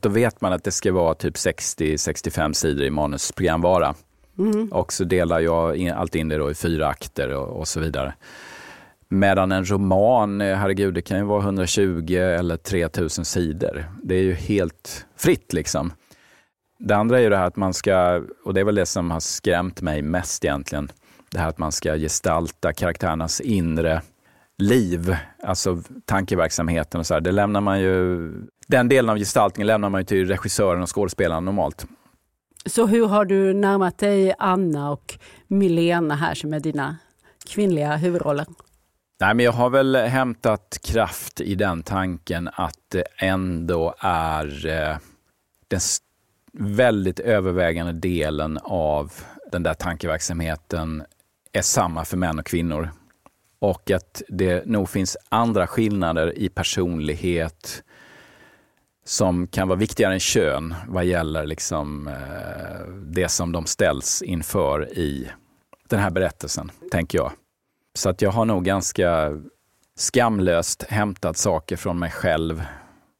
[0.00, 3.94] då vet man att det ska vara typ 60-65 sidor i manusprogramvara.
[4.38, 4.68] Mm.
[4.68, 7.80] Och så delar jag in, allt in det då i fyra akter och, och, så
[7.80, 8.14] vidare.
[9.08, 13.84] Medan en roman, eh, herregud, det kan ju vara 120 eller 3000 sidor.
[14.02, 15.92] Det är ju helt fritt liksom.
[16.78, 19.10] Det andra är ju det här att man ska, och det är väl det som
[19.10, 20.90] har skrämt mig mest egentligen,
[21.34, 24.02] det här att man ska gestalta karaktärernas inre
[24.58, 28.30] liv, alltså tankeverksamheten och så här, det lämnar man ju,
[28.66, 31.86] den delen av gestaltningen lämnar man ju till regissören och skådespelaren normalt.
[32.66, 36.96] Så hur har du närmat dig Anna och Milena här som är dina
[37.46, 38.46] kvinnliga huvudroller?
[39.20, 44.96] Nej, men jag har väl hämtat kraft i den tanken att det ändå är eh,
[45.68, 45.80] den
[46.58, 49.12] väldigt övervägande delen av
[49.52, 51.02] den där tankeverksamheten
[51.54, 52.90] är samma för män och kvinnor.
[53.58, 57.82] Och att det nog finns andra skillnader i personlighet
[59.04, 64.98] som kan vara viktigare än kön vad gäller liksom, eh, det som de ställs inför
[64.98, 65.30] i
[65.88, 67.32] den här berättelsen, tänker jag.
[67.94, 69.30] Så att jag har nog ganska
[69.96, 72.62] skamlöst hämtat saker från mig själv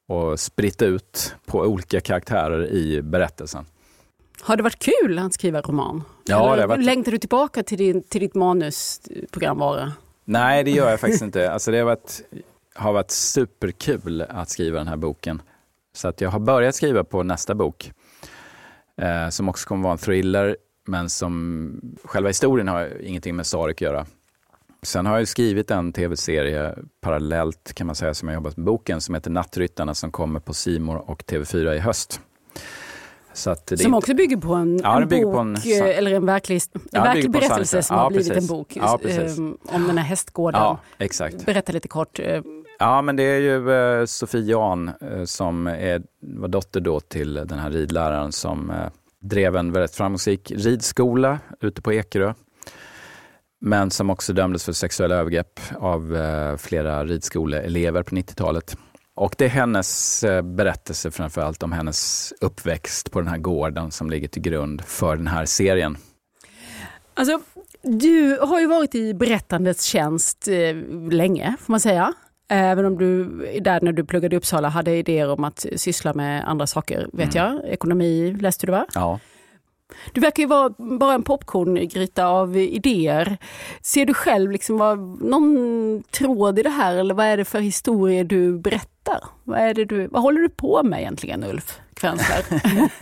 [0.08, 3.66] och spritt ut på olika karaktärer i berättelsen.
[4.40, 6.02] Har det varit kul att skriva roman?
[6.24, 6.84] Ja, Eller det varit...
[6.84, 9.92] Längtar du tillbaka till, din, till ditt manusprogramvara?
[10.24, 11.52] Nej, det gör jag faktiskt inte.
[11.52, 12.22] Alltså, det har varit,
[12.74, 15.42] har varit superkul att skriva den här boken.
[15.92, 17.92] Så att jag har börjat skriva på nästa bok,
[18.96, 20.56] eh, som också kommer vara en thriller,
[20.86, 24.06] men som själva historien har ingenting med Sarek att göra.
[24.82, 29.00] Sen har jag skrivit en tv-serie parallellt kan man säga som jag jobbat med boken
[29.00, 32.20] som heter Nattryttarna som kommer på Simor och TV4 i höst.
[33.76, 37.02] Som också bygger på en, ja, en bok, på en, eller en verklig, en ja,
[37.02, 38.50] verklig berättelse som ja, har blivit precis.
[38.50, 38.76] en bok
[39.38, 40.60] um, om den här hästgården.
[41.46, 42.18] Berätta lite kort.
[42.18, 42.42] Eh.
[42.78, 47.34] Ja, men det är ju uh, Sofie Jan uh, som är, var dotter då till
[47.34, 48.76] den här ridläraren som uh,
[49.20, 52.34] drev en väldigt framgångsrik ridskola ute på Ekerö.
[53.60, 56.16] Men som också dömdes för sexuella övergrepp av
[56.58, 58.76] flera ridskoleelever på 90-talet.
[59.16, 64.10] Och det är hennes eh, berättelse framförallt om hennes uppväxt på den här gården som
[64.10, 65.96] ligger till grund för den här serien.
[67.14, 67.40] Alltså,
[67.82, 70.76] du har ju varit i berättandets tjänst eh,
[71.10, 72.12] länge, får man säga.
[72.48, 73.24] Även om du
[73.60, 77.34] där när du pluggade i Uppsala hade idéer om att syssla med andra saker, vet
[77.34, 77.52] mm.
[77.54, 77.72] jag.
[77.72, 78.86] Ekonomi läste du va?
[78.94, 79.20] Ja.
[80.12, 83.36] Du verkar ju vara bara en popcorngryta av idéer.
[83.82, 87.60] Ser du själv liksom vad, någon tråd i det här eller vad är det för
[87.60, 89.24] historier du berättar?
[89.44, 92.44] Vad, är det du, vad håller du på med egentligen Ulf Kvensler?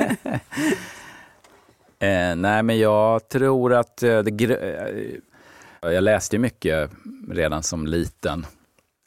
[1.99, 6.91] eh, nej men jag tror att eh, det, eh, jag läste mycket
[7.31, 8.47] redan som liten.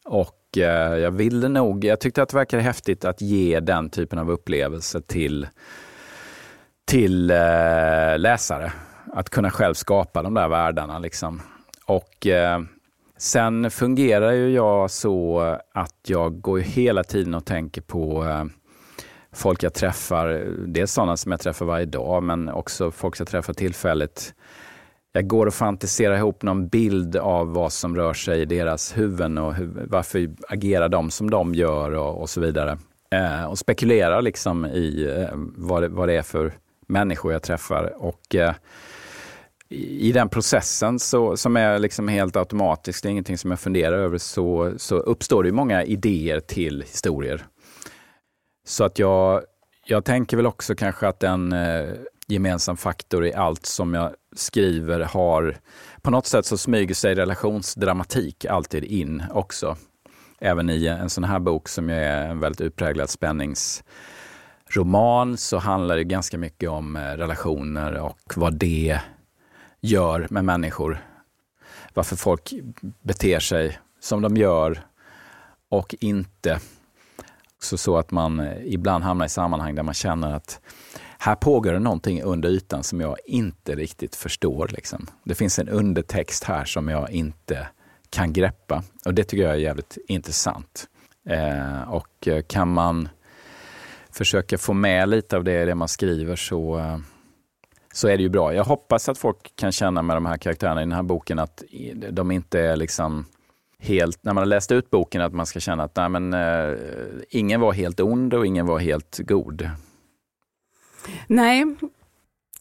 [0.05, 4.19] Och eh, jag ville nog, jag tyckte att det verkade häftigt att ge den typen
[4.19, 5.47] av upplevelse till
[6.85, 8.71] till eh, läsare.
[9.13, 10.99] Att kunna själv skapa de där världarna.
[10.99, 11.41] Liksom.
[11.85, 12.59] Och eh,
[13.17, 15.39] sen fungerar ju jag så
[15.73, 18.45] att jag går hela tiden och tänker på eh,
[19.33, 23.53] folk jag träffar, dels sådana som jag träffar varje dag, men också folk jag träffar
[23.53, 24.33] tillfälligt.
[25.11, 29.37] Jag går och fantiserar ihop någon bild av vad som rör sig i deras huvuden
[29.37, 32.77] och hur, varför agerar de som de gör och, och så vidare.
[33.11, 36.53] Eh, och spekulerar liksom i eh, vad, det, vad det är för
[36.87, 37.93] människor jag träffar.
[37.97, 38.53] Och eh,
[39.69, 43.97] i den processen så, som är liksom helt automatisk, det är ingenting som jag funderar
[43.97, 47.45] över, så, så uppstår det många idéer till historier.
[48.67, 49.41] Så att jag,
[49.85, 51.89] jag tänker väl också kanske att en eh,
[52.27, 55.57] gemensam faktor i allt som jag skriver har,
[56.01, 59.77] på något sätt så smyger sig relationsdramatik alltid in också.
[60.39, 63.83] Även i en sån här bok som är en väldigt utpräglad spännings
[64.77, 68.99] roman så handlar det ganska mycket om eh, relationer och vad det
[69.81, 71.05] gör med människor.
[71.93, 72.53] Varför folk
[73.01, 74.81] beter sig som de gör
[75.69, 76.59] och inte.
[77.57, 80.59] Också så att man eh, ibland hamnar i sammanhang där man känner att
[81.17, 84.67] här pågår det någonting under ytan som jag inte riktigt förstår.
[84.67, 85.07] Liksom.
[85.23, 87.67] Det finns en undertext här som jag inte
[88.09, 90.87] kan greppa och det tycker jag är jävligt intressant.
[91.29, 93.09] Eh, och eh, kan man
[94.17, 96.81] försöka få med lite av det i det man skriver så
[97.93, 98.53] så är det ju bra.
[98.53, 101.63] Jag hoppas att folk kan känna med de här karaktärerna i den här boken att
[102.11, 103.25] de inte är liksom
[103.79, 106.77] helt, när man har läst ut boken, att man ska känna att nej, men, eh,
[107.29, 109.69] ingen var helt ond och ingen var helt god.
[111.27, 111.75] Nej,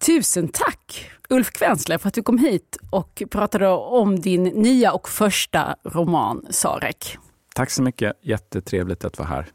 [0.07, 5.09] tusen tack Ulf Kvensler för att du kom hit och pratade om din nya och
[5.09, 7.19] första roman Sarek.
[7.55, 9.47] Tack så mycket, jättetrevligt att vara här.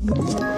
[0.00, 0.57] Ett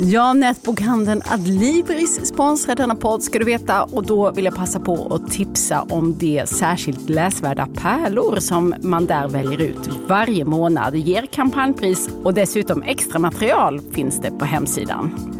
[0.00, 5.14] Ja, nätbokhandeln Adlibris sponsrar denna podd ska du veta och då vill jag passa på
[5.14, 10.94] att tipsa om de särskilt läsvärda pärlor som man där väljer ut varje månad.
[10.94, 15.37] Ger kampanjpris och dessutom extra material finns det på hemsidan.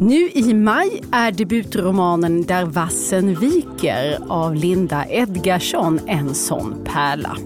[0.00, 7.36] Nu i maj är debutromanen Där vassen viker av Linda Edgarsson en sån pärla.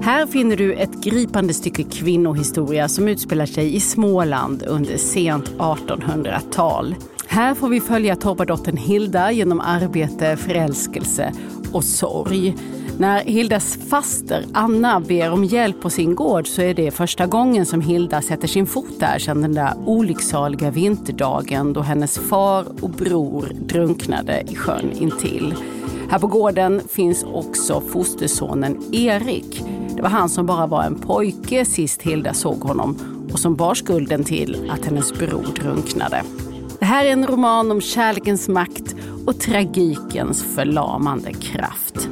[0.00, 6.94] Här finner du ett gripande stycke kvinnohistoria som utspelar sig i Småland under sent 1800-tal.
[7.26, 11.32] Här får vi följa torpardottern Hilda genom arbete, förälskelse
[11.74, 12.56] och sorg.
[12.98, 17.66] När Hildas faster Anna ber om hjälp på sin gård så är det första gången
[17.66, 22.90] som Hilda sätter sin fot där sedan den där olycksaliga vinterdagen då hennes far och
[22.90, 25.54] bror drunknade i sjön intill.
[26.10, 29.64] Här på gården finns också fostersonen Erik.
[29.96, 32.96] Det var han som bara var en pojke sist Hilda såg honom
[33.32, 36.22] och som bar skulden till att hennes bror drunknade.
[36.78, 38.94] Det här är en roman om kärlekens makt
[39.26, 42.08] och tragikens förlamande kraft.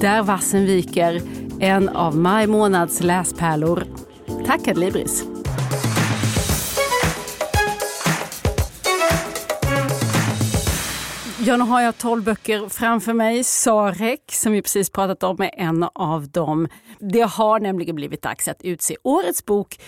[0.00, 1.22] Där vassen viker,
[1.60, 3.84] en av maj månads läspärlor.
[4.46, 5.24] Tack Adlibris!
[11.44, 13.44] Ja, nu har jag tolv böcker framför mig.
[13.44, 16.68] Sarek, som vi precis pratat om, är en av dem.
[16.98, 19.80] Det har nämligen blivit dags att utse Årets bok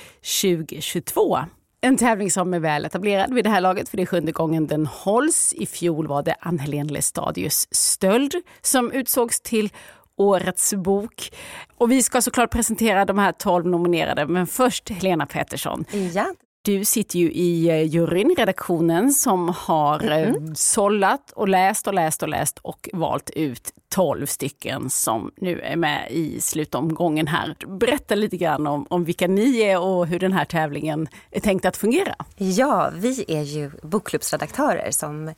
[0.42, 1.38] 2022.
[1.85, 4.66] En tävling som är väl etablerad vid det här laget, för det är sjunde gången
[4.66, 5.53] den hålls.
[5.57, 9.73] I fjol var det Ann-Helén Lestadius Stöld som utsågs till
[10.16, 11.33] Årets bok.
[11.79, 15.85] Och vi ska såklart presentera de här tolv nominerade, men först Helena Pettersson.
[16.14, 16.35] Ja.
[16.64, 20.55] Du sitter ju i eh, juryn, redaktionen, som har mm.
[20.55, 25.77] sållat och läst och läst och läst och valt ut tolv stycken som nu är
[25.77, 27.57] med i slutomgången här.
[27.66, 31.64] Berätta lite grann om, om vilka ni är och hur den här tävlingen är tänkt
[31.64, 32.14] att fungera.
[32.37, 35.35] Ja, vi är ju bokklubbsredaktörer som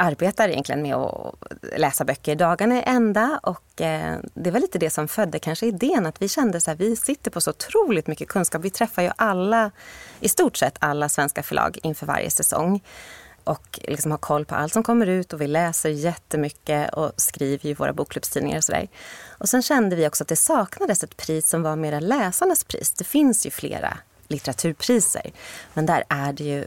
[0.00, 1.34] arbetar egentligen med att
[1.76, 2.36] läsa böcker.
[2.36, 6.28] Dagarna är ända och eh, det var lite det som födde kanske idén att vi
[6.28, 8.64] kände att vi sitter på så otroligt mycket kunskap.
[8.64, 9.70] Vi träffar ju alla,
[10.20, 12.82] i stort sett alla svenska förlag inför varje säsong
[13.44, 17.66] och liksom har koll på allt som kommer ut och vi läser jättemycket och skriver
[17.66, 18.88] i våra bokklubbstidningar och sådär.
[19.28, 22.92] Och sen kände vi också att det saknades ett pris som var mera läsarnas pris.
[22.92, 23.98] Det finns ju flera
[24.28, 25.32] litteraturpriser
[25.74, 26.66] men där är det ju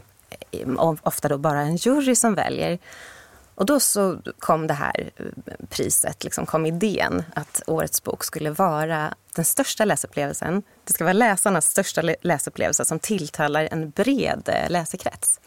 [0.50, 2.78] eh, ofta då bara en jury som väljer.
[3.54, 5.24] Och då så kom det här eh,
[5.68, 10.62] priset, liksom kom idén att årets bok skulle vara den största läsupplevelsen.
[10.84, 15.40] Det ska vara läsarnas största läsupplevelse som tilltalar en bred eh, läsekrets.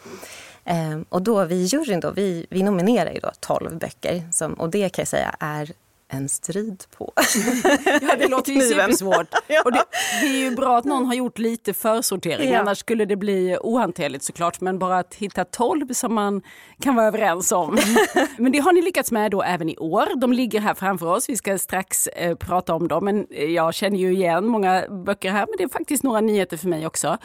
[0.65, 4.53] Ehm, och då vi i juryn då, vi, vi nominerar ju då 12 böcker som,
[4.53, 5.71] och det kan jag säga är
[6.09, 7.13] en strid på.
[8.01, 9.33] ja, det låter ju supersvårt.
[9.65, 9.83] Och det,
[10.21, 12.59] det, är ju bra att någon har gjort lite försortering, ja.
[12.59, 14.61] annars skulle det bli ohanterligt såklart.
[14.61, 16.41] Men bara att hitta tolv som man
[16.81, 17.77] kan vara överens om.
[18.37, 20.19] men det har ni lyckats med då även i år.
[20.19, 23.05] De ligger här framför oss, vi ska strax eh, prata om dem.
[23.05, 26.67] Men jag känner ju igen många böcker här, men det är faktiskt några nyheter för
[26.67, 27.17] mig också.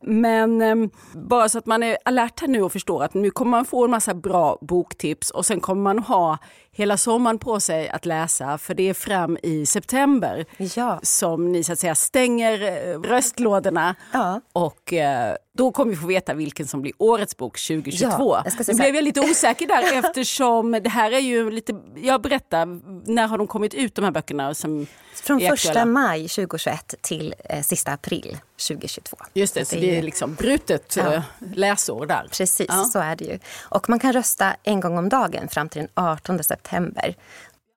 [0.00, 3.50] Men eh, bara så att man är alert här nu och förstår att nu kommer
[3.50, 6.38] man få en massa bra boktips och sen kommer man ha
[6.78, 11.00] hela sommaren på sig att läsa för det är fram i september ja.
[11.02, 13.94] som ni så att säga stänger eh, röstlådorna.
[14.12, 14.40] Ja.
[14.52, 18.36] Och eh, då kommer vi få veta vilken som blir årets bok 2022.
[18.44, 22.66] Ja, nu blev jag lite osäker där eftersom det här är ju lite, jag berättar,
[23.10, 24.54] när har de kommit ut de här böckerna?
[24.54, 28.38] Som Från första maj 2021 till eh, sista april
[28.68, 29.16] 2022.
[29.34, 31.14] Just det, så det, är liksom brutet ja.
[31.14, 31.22] Eh,
[31.54, 32.28] läsår där.
[32.32, 32.84] Precis, ja.
[32.84, 33.38] så är det ju.
[33.60, 37.14] Och man kan rösta en gång om dagen fram till den 18 september.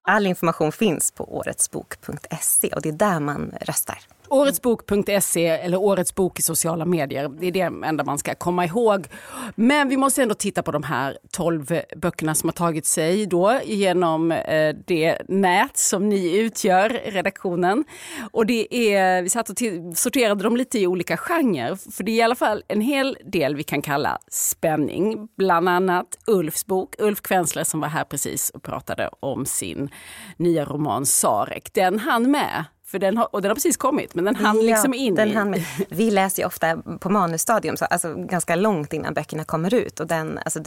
[0.08, 4.00] All information finns på åretsbok.se och det är där man röstar.
[4.32, 7.30] Åretsbok.se eller Årets bok i sociala medier.
[7.40, 9.08] Det är det enda man ska komma ihåg.
[9.56, 13.60] Men vi måste ändå titta på de här tolv böckerna som har tagit sig då
[13.66, 17.84] genom eh, det nät som ni utgör, redaktionen.
[18.32, 19.58] Och det är, vi satt och
[19.96, 21.92] sorterade dem lite i olika genrer.
[21.92, 25.28] För det är i alla fall en hel del vi kan kalla spänning.
[25.38, 29.90] Bland annat Ulfs bok, Ulf Kvensler som var här precis och pratade om sin
[30.38, 31.74] nya roman Sarek.
[31.74, 34.62] Den han med för den har, och den har precis kommit, men den hann ja,
[34.62, 35.36] liksom in den.
[35.36, 35.56] Hann
[35.90, 40.00] vi läser ju ofta på manusstadium, så, alltså ganska långt innan böckerna kommer ut.
[40.00, 40.60] Och den, alltså,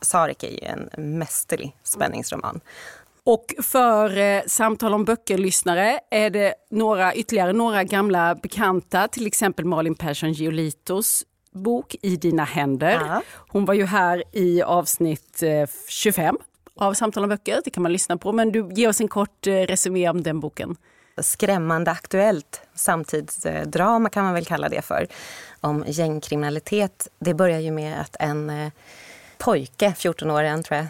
[0.00, 2.60] Sarek är ju en mästerlig spänningsroman.
[3.24, 9.64] Och för eh, Samtal om böcker-lyssnare är det några, ytterligare några gamla bekanta, till exempel
[9.64, 12.96] Malin Persson Giolitos bok I dina händer.
[12.96, 13.22] Aha.
[13.48, 16.38] Hon var ju här i avsnitt eh, 25
[16.76, 18.32] av Samtal om böcker, det kan man lyssna på.
[18.32, 20.76] Men du, ge oss en kort eh, resumé om den boken
[21.16, 25.06] skrämmande aktuellt samtidsdrama kan man väl kalla det för,
[25.60, 27.08] om gängkriminalitet.
[27.18, 28.72] Det börjar ju med att en eh,
[29.38, 30.86] pojke, 14-åringen tror jag,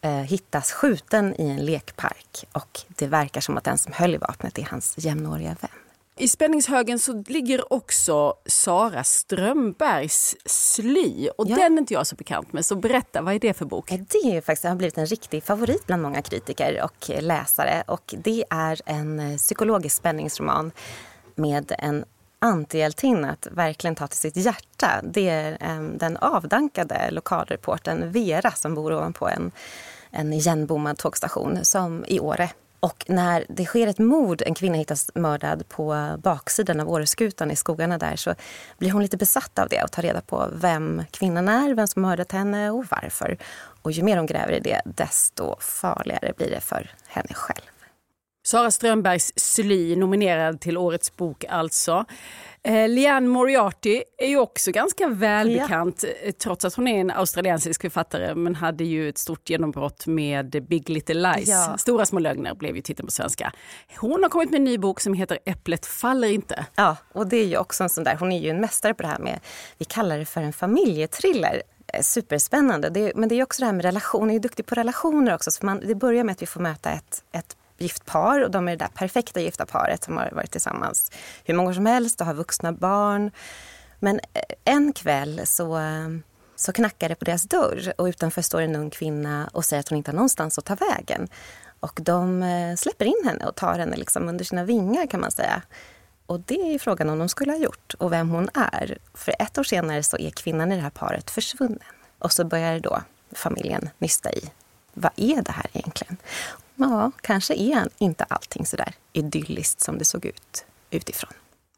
[0.00, 4.18] eh, hittas skjuten i en lekpark och det verkar som att den som höll i
[4.18, 5.81] vapnet är hans jämnåriga vän.
[6.22, 11.56] I spänningshögen så ligger också Sara Strömbergs Sly och ja.
[11.56, 12.66] den är inte jag så bekant med.
[12.66, 13.88] Så berätta, vad är det för bok?
[13.90, 17.82] Det är faktiskt, har blivit en riktig favorit bland många kritiker och läsare.
[17.86, 20.72] Och det är en psykologisk spänningsroman
[21.34, 22.04] med en
[22.38, 25.00] antihjältinna att verkligen ta till sitt hjärta.
[25.04, 29.52] Det är um, den avdankade lokalreporten Vera som bor ovanpå en,
[30.10, 32.50] en igenbommad tågstation som i Åre
[32.82, 37.56] och när det sker ett mord, en kvinna hittas mördad på baksidan av Åreskutan i
[37.56, 38.34] skogarna där så
[38.78, 42.02] blir hon lite besatt av det och tar reda på vem kvinnan är, vem som
[42.02, 43.38] mördat henne och varför.
[43.82, 47.81] Och ju mer hon gräver i det, desto farligare blir det för henne själv.
[48.44, 52.04] Sara Strömbergs Sly, nominerad till Årets bok alltså.
[52.64, 56.28] Eh, Liane Moriarty är ju också ganska välbekant ja.
[56.28, 60.66] Eh, trots att hon är en australiensisk författare men hade ju ett stort genombrott med
[60.68, 61.48] Big Little Lies.
[61.48, 61.76] Ja.
[61.78, 63.52] Stora små lögner blev ju titeln på svenska.
[63.96, 66.66] Hon har kommit med en ny bok som heter Äpplet faller inte.
[66.74, 69.02] Ja, och det är ju också en sån där, hon är ju en mästare på
[69.02, 69.40] det här med,
[69.78, 71.62] vi kallar det för en familjetriller
[71.92, 72.90] eh, superspännande.
[72.90, 75.50] Det, men det är också det här med relationer, hon är duktig på relationer också.
[75.50, 78.68] Så man, det börjar med att vi får möta ett, ett gift par och de
[78.68, 81.10] är det där perfekta gifta paret som har varit tillsammans
[81.44, 83.30] hur många år som helst och har vuxna barn.
[83.98, 85.80] Men eh, en kväll så,
[86.56, 89.88] så knackar det på deras dörr och utanför står en ung kvinna och säger att
[89.88, 91.28] hon inte har någonstans att ta vägen.
[91.80, 95.30] Och de eh, släpper in henne och tar henne liksom under sina vingar kan man
[95.30, 95.62] säga.
[96.26, 98.98] Och det är frågan om de skulle ha gjort och vem hon är.
[99.14, 101.78] För ett år senare så är kvinnan i det här paret försvunnen.
[102.18, 103.02] Och så börjar då
[103.32, 104.50] familjen nysta i
[104.94, 106.16] vad är det här egentligen?
[106.82, 111.30] Ja, kanske är inte allting så där idylliskt som det såg ut utifrån.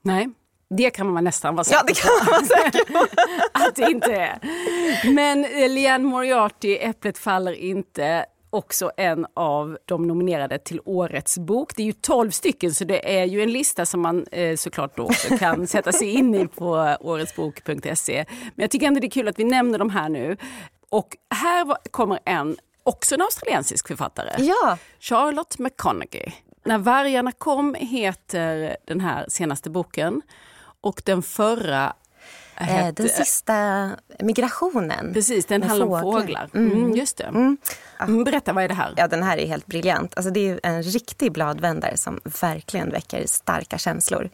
[0.03, 0.29] Nej,
[0.71, 3.07] det kan man nästan vara säker ja, det kan man vara säker på.
[3.53, 4.39] att det inte är.
[5.11, 11.77] Men eh, Liane Moriarty, Äpplet faller inte, också en av de nominerade till Årets bok.
[11.77, 14.97] Det är ju 12 stycken så det är ju en lista som man eh, såklart
[14.97, 18.25] då kan sätta sig in i på åretsbok.se.
[18.29, 20.37] Men jag tycker ändå det är kul att vi nämner de här nu.
[20.89, 24.31] Och här kommer en också en australiensisk författare.
[24.39, 24.79] Ja.
[25.01, 26.33] Charlotte McConaughey.
[26.65, 30.23] När vargarna kom heter den här senaste boken.
[30.81, 31.95] Och den förra
[32.57, 35.13] Eh, den sista migrationen.
[35.15, 36.51] Precis, den handlar om fåglar.
[36.55, 36.73] Mm.
[36.73, 37.25] Mm, just det.
[37.25, 37.57] Mm.
[38.01, 38.25] mm.
[38.25, 38.95] Berätta, vad är det här?
[38.97, 40.13] Ja, den här är helt briljant.
[40.17, 44.31] Alltså, det är en riktig bladvändare som verkligen väcker starka känslor.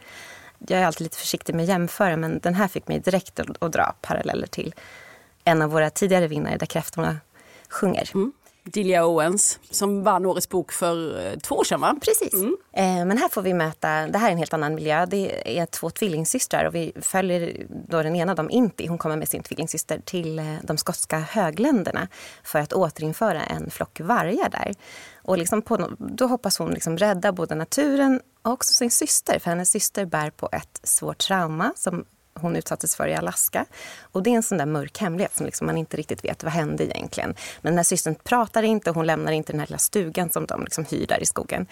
[0.59, 3.63] Jag är alltid lite försiktig med att jämföra men den här fick mig direkt att,
[3.63, 4.75] att dra paralleller till
[5.45, 7.17] en av våra tidigare vinnare där kräftorna
[7.69, 8.11] sjunger.
[8.15, 8.33] Mm.
[8.73, 11.97] Delia Owens som vann Årets bok för eh, två år sedan va?
[12.05, 12.33] Precis.
[12.33, 12.57] Mm.
[12.73, 15.07] Eh, men här får vi möta, det här är en helt annan miljö.
[15.07, 18.87] Det är två tvillingsystrar och vi följer då den ena dem, Inti.
[18.87, 22.09] Hon kommer med sin tvillingsyster till eh, de skotska högländerna
[22.45, 24.75] för att återinföra en flock vargar där.
[25.23, 29.39] Och liksom på, då hoppas hon liksom rädda både naturen och också sin syster.
[29.39, 32.05] För hennes syster bär på ett svårt trauma som
[32.35, 33.67] hon utsattes för i Alaska.
[34.03, 36.53] Och det är en sån där mörk hemlighet som liksom man inte riktigt vet vad
[36.53, 37.35] hände egentligen.
[37.61, 40.65] Men den här systern pratar inte, hon lämnar inte den här lilla stugan som de
[40.65, 41.67] liksom hyr där i skogen.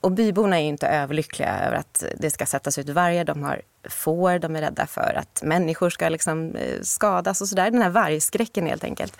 [0.00, 3.24] Och byborna är inte överlyckliga över att det ska sättas ut vargar.
[3.24, 7.70] De har får, de är rädda för att människor ska liksom eh, skadas och sådär.
[7.70, 9.18] Den här vargskräcken helt enkelt.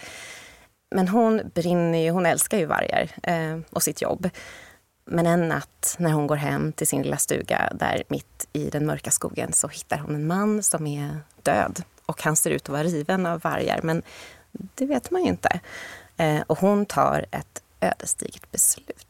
[0.94, 4.30] Men hon brinner ju, hon älskar ju vargar eh, och sitt jobb.
[5.06, 8.86] Men en natt när hon går hem till sin lilla stuga där mitt i den
[8.86, 11.82] mörka skogen så hittar hon en man som är död.
[12.06, 14.02] Och han ser ut att vara riven av vargar, men
[14.52, 15.60] det vet man ju inte.
[16.16, 19.06] Eh, och hon tar ett ödesdigert beslut.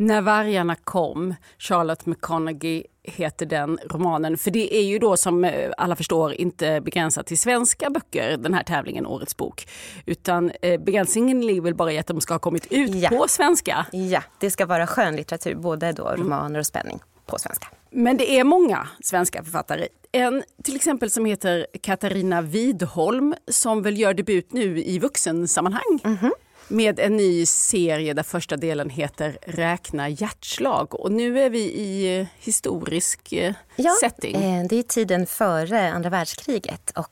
[0.00, 4.38] När vargarna kom, Charlotte McConaughey heter den romanen.
[4.38, 8.54] För det är ju då som eh, alla förstår inte begränsat till svenska böcker, den
[8.54, 9.68] här tävlingen Årets bok.
[10.06, 13.08] Utan eh, begränsningen ligger väl bara i att de ska ha kommit ut ja.
[13.08, 13.86] på svenska?
[13.92, 16.20] Ja, det ska vara skönlitteratur, både då mm.
[16.22, 17.68] romaner och spänning på svenska.
[17.90, 19.88] Men det är många svenska författare.
[20.12, 26.00] En till exempel som heter Katarina Widholm som väl gör debut nu i vuxensammanhang.
[26.04, 26.30] Mm -hmm
[26.68, 30.94] med en ny serie där första delen heter Räkna hjärtslag.
[30.94, 34.36] Och nu är vi i eh, historisk eh, ja, setting.
[34.36, 37.08] Eh, det är tiden före andra världskriget och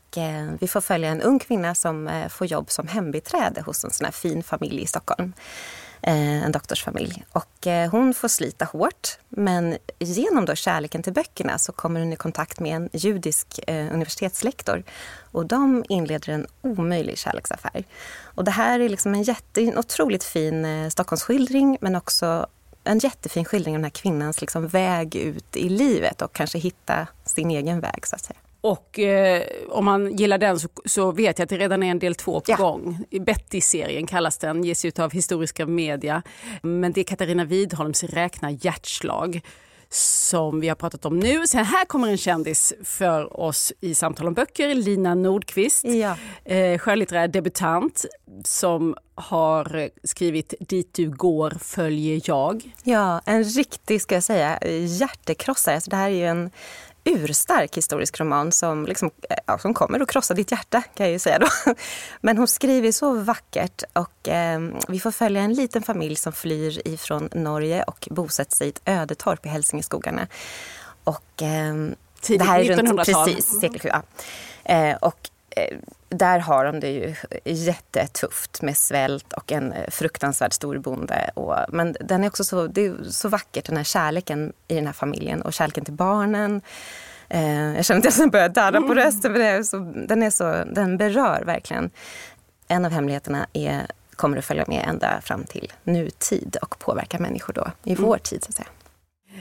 [0.60, 4.42] vi får följa en ung kvinna som får jobb som hembiträde hos en sån fin
[4.42, 5.32] familj i Stockholm.
[6.02, 7.24] Eh, en doktorsfamilj.
[7.32, 12.12] Och eh, hon får slita hårt men genom då kärleken till böckerna så kommer hon
[12.12, 14.82] i kontakt med en judisk eh, universitetslektor.
[15.32, 17.84] Och de inleder en omöjlig kärleksaffär.
[18.24, 22.46] Och det här är liksom en, jätte, en otroligt fin Stockholmsskildring men också
[22.84, 27.06] en jättefin skildring av den här kvinnans liksom väg ut i livet och kanske hitta
[27.24, 28.38] sin egen väg så att säga.
[28.66, 31.98] Och eh, om man gillar den så, så, vet jag att det redan är en
[31.98, 32.56] del två på ja.
[32.56, 33.04] gång.
[33.10, 36.22] Betty-serien kallas den, ges ut av Historiska Media.
[36.62, 39.40] Men det är Katarina Widholms Räkna hjärtslag
[39.90, 41.46] som vi har pratat om nu.
[41.46, 45.84] Sen här kommer en kändis för oss i Samtal om böcker, Lina Nordqvist.
[45.84, 46.16] Ja.
[46.44, 48.04] Eh, skönlitterär debutant
[48.44, 52.72] som har skrivit Dit du går följer jag.
[52.84, 55.80] Ja, en riktig, ska jag säga, hjärtekrossare.
[55.80, 56.50] Så det här är ju en
[57.06, 59.10] urstark historisk roman som, liksom,
[59.46, 61.46] ja, som kommer att krossa ditt hjärta kan jag ju säga då.
[62.20, 66.88] Men hon skriver så vackert och eh, vi får följa en liten familj som flyr
[66.88, 70.26] ifrån Norge och bosätter sig i ett ödetorp i Hälsingeskogarna.
[71.04, 71.74] Och, eh,
[72.20, 73.26] Tidigt 1900-tal.
[73.26, 74.02] Precis, sekel ja.
[74.74, 75.78] eh, Och eh,
[76.08, 81.30] där har de det ju jättetufft med svält och en eh, fruktansvärd storbonde.
[81.34, 84.86] Och, men den är också så, det är så vackert, den här kärleken i den
[84.86, 86.60] här familjen och kärleken till barnen.
[87.28, 88.94] Eh, jag känner att jag börjar darra på mm.
[88.94, 89.78] rösten för det är så,
[90.08, 91.90] den, är så, den berör verkligen.
[92.68, 93.86] En av hemligheterna är,
[94.16, 98.04] kommer att följa med ända fram till nutid och påverka människor då i mm.
[98.04, 98.68] vår tid så att säga.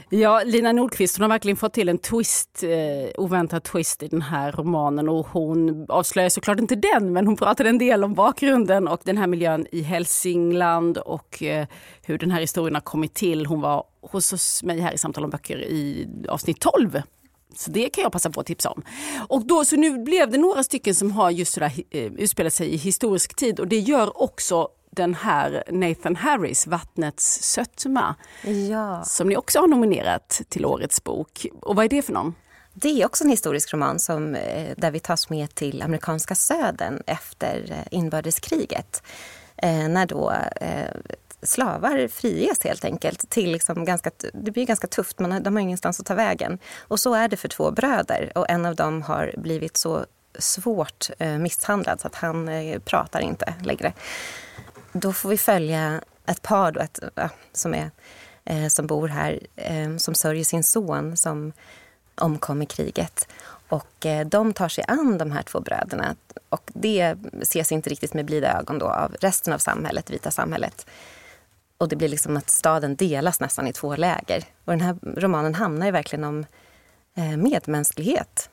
[0.08, 4.22] Ja, Lina Nordqvist hon har verkligen fått till en twist, eh, oväntad twist i den
[4.22, 8.88] här romanen och hon avslöjar såklart inte den men hon pratar en del om bakgrunden
[8.88, 11.66] och den här miljön i Hälsingland och eh,
[12.02, 13.46] hur den här historien har kommit till.
[13.46, 17.00] Hon var hos oss, mig här i Samtal om böcker i avsnitt 12
[17.54, 18.82] så det kan jag passa på att tipsa om.
[19.28, 22.68] Och då, så nu blev det några stycken som har just sådär, eh, utspelat sig
[22.68, 28.14] i historisk tid och det gör också den här Nathan Harris, Vattnets sötma,
[28.70, 29.04] ja.
[29.04, 31.46] som ni också har nominerat till Årets bok.
[31.60, 32.34] Och vad är det för någon?
[32.78, 37.02] Det är också en historisk roman som, eh, där vi tas med till amerikanska södern
[37.06, 39.02] efter eh, inbördeskriget.
[39.56, 40.32] Eh, när då
[41.42, 43.30] slavar friges helt enkelt.
[43.30, 46.58] Till liksom ganska, det blir ganska tufft, men de har ingenstans att ta vägen.
[46.78, 50.06] Och så är det för två bröder och en av dem har blivit så
[50.38, 52.50] svårt misshandlad så att han
[52.84, 53.92] pratar inte längre
[55.00, 57.90] då får vi följa ett par då, ett, ja, som, är,
[58.44, 61.52] eh, som bor här eh, som sörjer sin son som
[62.14, 63.28] omkom i kriget.
[63.68, 66.16] Och eh, de tar sig an de här två bröderna.
[66.48, 70.86] Och det ses inte riktigt med blida ögon då av resten av samhället, vita samhället.
[71.78, 74.44] Och det blir liksom att staden delas nästan i två läger.
[74.64, 76.46] Och den här romanen handlar ju verkligen om
[77.14, 78.50] eh, medmänsklighet.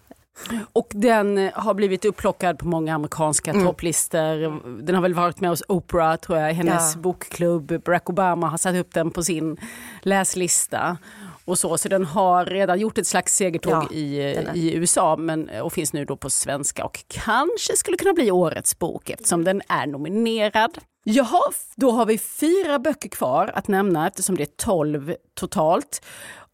[0.74, 3.66] Och den har blivit upplockad på många amerikanska mm.
[3.66, 4.62] topplistor.
[4.82, 7.02] Den har väl varit med hos Oprah, tror jag, hennes ja.
[7.02, 7.84] bokklubb.
[7.84, 9.58] Barack Obama har satt upp den på sin
[10.02, 10.98] läslista.
[11.46, 14.18] Och så, så den har redan gjort ett slags segertåg ja, i,
[14.54, 18.80] i USA men, och finns nu då på svenska och kanske skulle kunna bli årets
[18.80, 20.78] bok eftersom den är nominerad.
[21.04, 26.06] Jaha, då har vi fyra böcker kvar att nämna eftersom det är tolv totalt.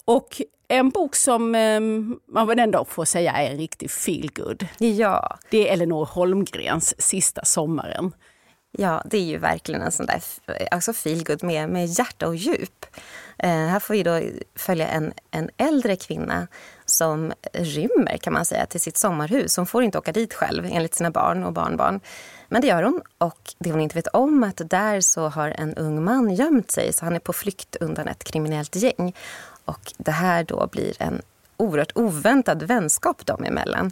[0.05, 0.41] Och
[0.72, 1.80] en bok som eh,
[2.34, 4.67] man väl ändå får säga är en riktig feelgood.
[4.78, 5.38] Ja.
[5.49, 8.11] Det är Elinor Holmgrens Sista sommaren.
[8.72, 10.22] Ja, det är ju verkligen en sån där
[10.72, 12.86] alltså feelgood med, med hjärta och djup.
[13.38, 14.22] Eh, här får vi då
[14.55, 16.47] följa en, en äldre kvinna
[16.86, 19.57] som rymmer kan man säga till sitt sommarhus.
[19.57, 21.99] Hon får inte åka dit själv enligt sina barn och barnbarn.
[22.49, 25.49] Men det gör hon och det hon inte vet om är att där så har
[25.49, 29.15] en ung man gömt sig så han är på flykt undan ett kriminellt gäng.
[29.65, 31.21] Och det här då blir en
[31.57, 33.91] oerhört oväntad vänskap dem emellan.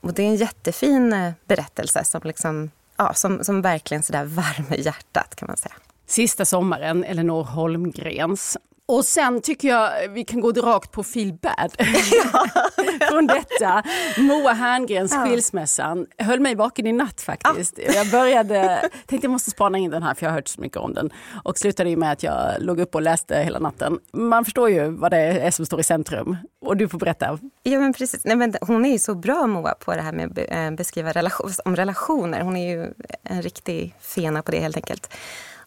[0.00, 4.76] Och det är en jättefin eh, berättelse som, liksom, ja, som, som verkligen sådär värmer
[4.76, 5.74] hjärtat kan man säga.
[6.06, 8.56] Sista sommaren, Elinor Holmgrens.
[8.90, 11.76] Och sen tycker jag vi kan gå rakt på feel bad.
[13.10, 13.82] Från detta.
[14.18, 15.24] Moa Herngrens ja.
[15.24, 17.78] Skilsmässan höll mig vaken i natt faktiskt.
[17.78, 17.92] Ja.
[17.92, 20.78] Jag började, tänkte jag måste spana in den här för jag har hört så mycket
[20.78, 21.10] om den.
[21.44, 23.98] Och slutade med att jag låg upp och läste hela natten.
[24.12, 26.36] Man förstår ju vad det är som står i centrum.
[26.60, 27.38] Och du får berätta.
[27.62, 28.24] Ja men precis.
[28.24, 31.12] Nej, men hon är ju så bra Moa på det här med att eh, beskriva
[31.12, 32.40] relation, om relationer.
[32.40, 35.14] Hon är ju en riktig fena på det helt enkelt.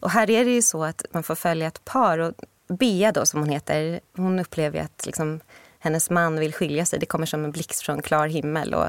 [0.00, 2.18] Och här är det ju så att man får följa ett par.
[2.18, 2.32] Och
[2.68, 5.40] Bea då, som hon heter, hon upplever att liksom,
[5.78, 6.98] hennes man vill skilja sig.
[6.98, 8.74] Det kommer som en blixt från klar himmel.
[8.74, 8.88] Och,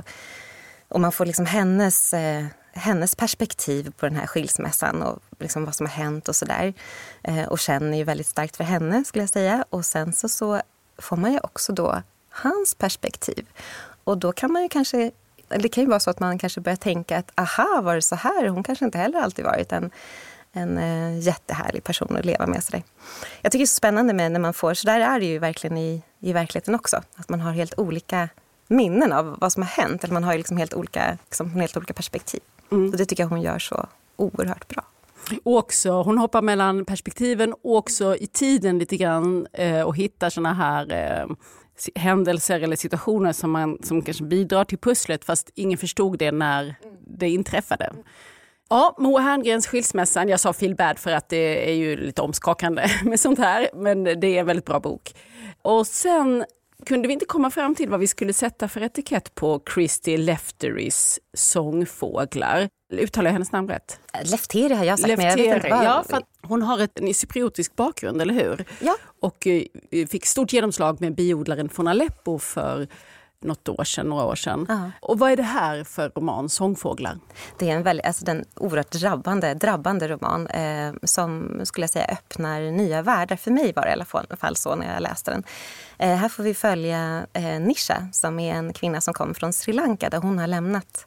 [0.87, 5.75] och man får liksom hennes, eh, hennes perspektiv på den här skilsmässan och liksom vad
[5.75, 6.73] som har hänt och sådär.
[7.23, 9.65] Eh, och känner ju väldigt starkt för henne skulle jag säga.
[9.69, 10.61] Och sen så, så
[10.97, 13.45] får man ju också då hans perspektiv.
[14.03, 15.11] Och då kan man ju kanske
[15.47, 18.15] det kan ju vara så att man kanske börjar tänka att aha, var det så
[18.15, 18.47] här?
[18.47, 19.91] Hon kanske inte heller alltid varit en
[20.55, 22.63] en eh, jättehärlig person att leva med.
[22.63, 22.83] Sådär.
[23.41, 25.39] Jag tycker det är så spännande med när man får, så där är det ju
[25.39, 28.29] verkligen i, i verkligheten också, att man har helt olika
[28.67, 30.03] minnen av vad som har hänt.
[30.03, 32.41] Eller man har liksom helt olika, liksom, helt olika perspektiv.
[32.71, 32.91] Mm.
[32.91, 34.83] Och det tycker jag hon gör så oerhört bra.
[35.43, 40.29] Och också, hon hoppar mellan perspektiven och också i tiden lite grann eh, och hittar
[40.29, 41.35] såna här eh,
[41.95, 46.75] händelser eller situationer som, man, som kanske bidrar till pusslet fast ingen förstod det när
[47.07, 47.93] det inträffade.
[48.75, 50.29] Ja, Moa Herngrens Skilsmässan.
[50.29, 54.03] Jag sa feel bad för att det är ju lite omskakande med sånt här, men
[54.03, 55.15] det är en väldigt bra bok.
[55.61, 56.45] Och sen
[56.85, 61.19] kunde vi inte komma fram till vad vi skulle sätta för etikett på Christy Lefterys
[61.33, 62.69] sångfåglar.
[62.93, 63.99] Uttalar jag hennes namn rätt?
[64.23, 65.07] Lefteri har jag sagt.
[65.07, 68.65] Lefteri, men jag ja, för hon har ett, en cypriotisk bakgrund, eller hur?
[68.79, 68.95] Ja.
[69.21, 72.87] Och eh, fick stort genomslag med biodlaren från Aleppo för
[73.45, 74.67] något år sedan, några år sedan.
[74.69, 74.87] Uh.
[75.01, 77.19] Och vad är det här för roman, Sångfåglar?
[77.59, 82.05] Det är en väldigt, alltså den oerhört drabbande, drabbande roman eh, som skulle jag säga
[82.05, 83.35] öppnar nya världar.
[83.35, 84.05] För mig var det i alla
[84.37, 85.43] fall så när jag läste den.
[85.97, 89.73] Eh, här får vi följa eh, Nisha som är en kvinna som kommer från Sri
[89.73, 91.05] Lanka där hon har lämnat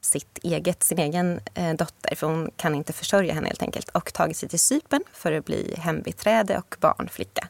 [0.00, 4.12] sitt eget, sin egen eh, dotter, för hon kan inte försörja henne helt enkelt, och
[4.12, 7.48] tagit sig till Sypen för att bli hembiträde och barnflicka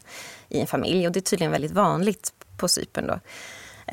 [0.48, 1.06] i en familj.
[1.06, 3.20] Och det är tydligen väldigt vanligt på Sypen då.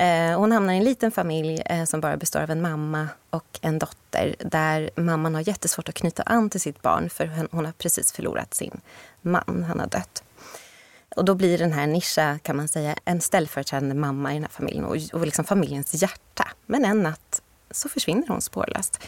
[0.00, 3.58] Eh, hon hamnar i en liten familj eh, som bara består av en mamma och
[3.62, 7.72] en dotter där mamman har jättesvårt att knyta an till sitt barn för hon har
[7.72, 8.80] precis förlorat sin
[9.20, 10.22] man, han har dött.
[11.16, 14.50] Och då blir den här Nisha, kan man säga, en ställföreträdande mamma i den här
[14.50, 16.48] familjen och, och liksom familjens hjärta.
[16.66, 19.00] Men en natt så försvinner hon spårlöst.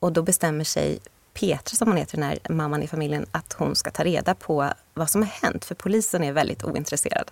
[0.00, 0.98] Och då bestämmer sig
[1.34, 4.72] Petra, som hon heter, den här mamman i familjen, att hon ska ta reda på
[4.94, 5.64] vad som har hänt.
[5.64, 7.30] För polisen är väldigt ointresserad.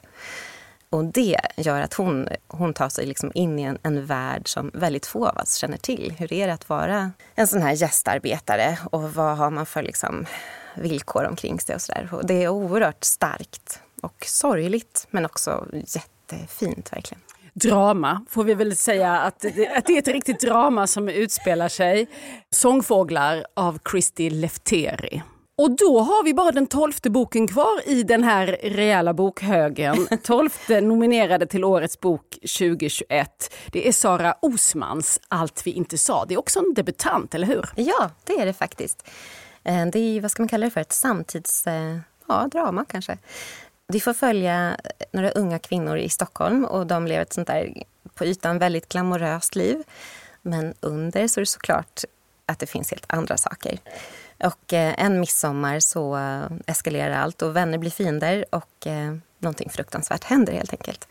[0.91, 4.70] Och det gör att hon, hon tar sig liksom in i en, en värld som
[4.74, 6.14] väldigt få av oss känner till.
[6.18, 10.26] Hur är det att vara en sån här gästarbetare och vad har man för liksom
[10.74, 12.09] villkor omkring sig och sådär.
[12.22, 17.20] Det är oerhört starkt och sorgligt men också jättefint verkligen
[17.53, 21.68] drama, får vi väl säga att det, att det är ett riktigt drama som utspelar
[21.68, 22.09] sig.
[22.51, 25.22] Sångfåglar av Christy Lefteri.
[25.61, 30.09] Och då har vi bara den tolfte boken kvar i den här rejäla bokhögen.
[30.23, 33.55] Tolfte nominerade till Årets bok 2021.
[33.73, 36.25] Det är Sara Osmans Allt vi inte sa.
[36.25, 37.69] Det är också en debutant, eller hur?
[37.77, 39.09] Ja, det är det faktiskt.
[39.65, 41.95] Eh, det är, vad ska man kalla det för, ett samtidsdrama
[42.27, 43.19] eh, ja, kanske.
[43.89, 44.77] Vi får följa
[45.13, 47.83] några unga kvinnor i Stockholm och de lever ett sånt där
[48.15, 49.83] på ytan väldigt glamoröst liv.
[50.43, 52.05] Men under så är det såklart
[52.47, 53.79] att det finns helt andra saker.
[54.45, 59.70] Och eh, en midsommar så eh, eskalerar allt och vänner blir fiender och eh, någonting
[59.70, 61.09] fruktansvärt händer helt enkelt.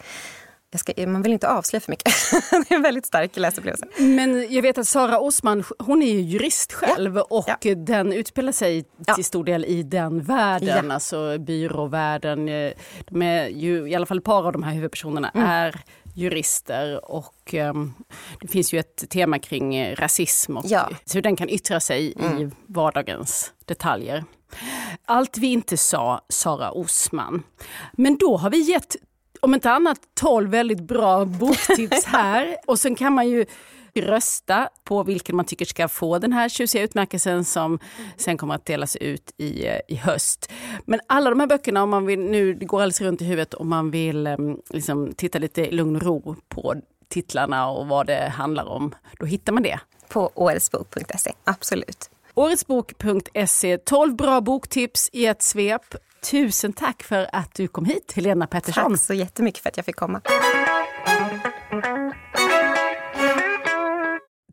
[0.76, 2.14] Ska, man vill inte avslöja för mycket.
[2.52, 3.86] det är en väldigt stark läsupplevelse.
[3.98, 7.28] Men jag vet att Sara Osman, hon är ju jurist själv ja.
[7.30, 7.76] och ja.
[7.76, 9.16] den utspelar sig ja.
[9.16, 10.94] till stor del i den världen, ja.
[10.94, 12.46] alltså byråvärlden.
[13.06, 15.48] De är ju, I alla fall ett par av de här huvudpersonerna mm.
[15.48, 15.82] är
[16.20, 17.94] jurister och um,
[18.42, 20.90] det finns ju ett tema kring rasism och ja.
[21.14, 22.38] hur den kan yttra sig mm.
[22.38, 24.24] i vardagens detaljer.
[25.06, 27.44] Allt vi inte sa, Sara Osman.
[27.92, 28.96] Men då har vi gett
[29.42, 32.58] om inte annat 12 väldigt bra boktips här.
[32.68, 33.46] och sen kan man ju
[33.96, 37.80] rösta på vilken man tycker ska få den här tjusiga utmärkelsen som
[38.18, 40.52] sen kommer att delas ut i, i höst.
[40.86, 43.54] Men alla de här böckerna, om man vill, nu det går alldeles runt i huvudet,
[43.54, 46.76] om man vill ehm, liksom, titta lite i lugn och ro på
[47.10, 49.80] titlarna och vad det handlar om, då hittar man det.
[50.08, 52.10] På åretsbok.se, absolut.
[52.34, 55.96] Åretsbok.se, 12 bra boktips i ett svep.
[56.32, 58.92] Tusen tack för att du kom hit, Helena Pettersson.
[58.92, 60.22] Tack så jättemycket för att jag fick komma.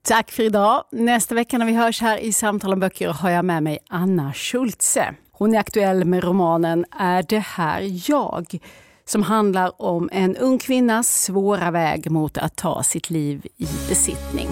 [0.09, 0.85] Tack för idag.
[0.93, 4.33] Nästa vecka när vi hörs här i Samtal om böcker har jag med mig Anna
[4.33, 5.15] Schultze.
[5.33, 8.59] Hon är aktuell med romanen Är det här jag?
[9.05, 14.49] som handlar om en ung kvinnas svåra väg mot att ta sitt liv i besittning.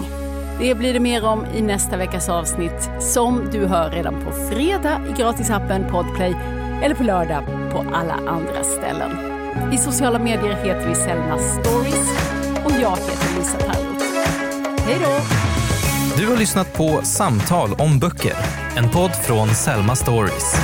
[0.59, 5.01] Det blir det mer om i nästa veckas avsnitt som du hör redan på fredag
[5.09, 6.35] i gratisappen Podplay
[6.83, 9.11] eller på lördag på alla andra ställen.
[9.73, 12.09] I sociala medier heter vi Selma Stories
[12.65, 14.05] och jag heter Lisa Tallroth.
[14.87, 15.44] Hej då!
[16.17, 18.35] Du har lyssnat på Samtal om böcker,
[18.77, 20.55] en podd från Selma Stories.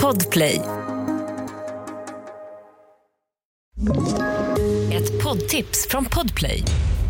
[0.00, 0.60] Podplay
[5.32, 6.64] poddtips från Podplay.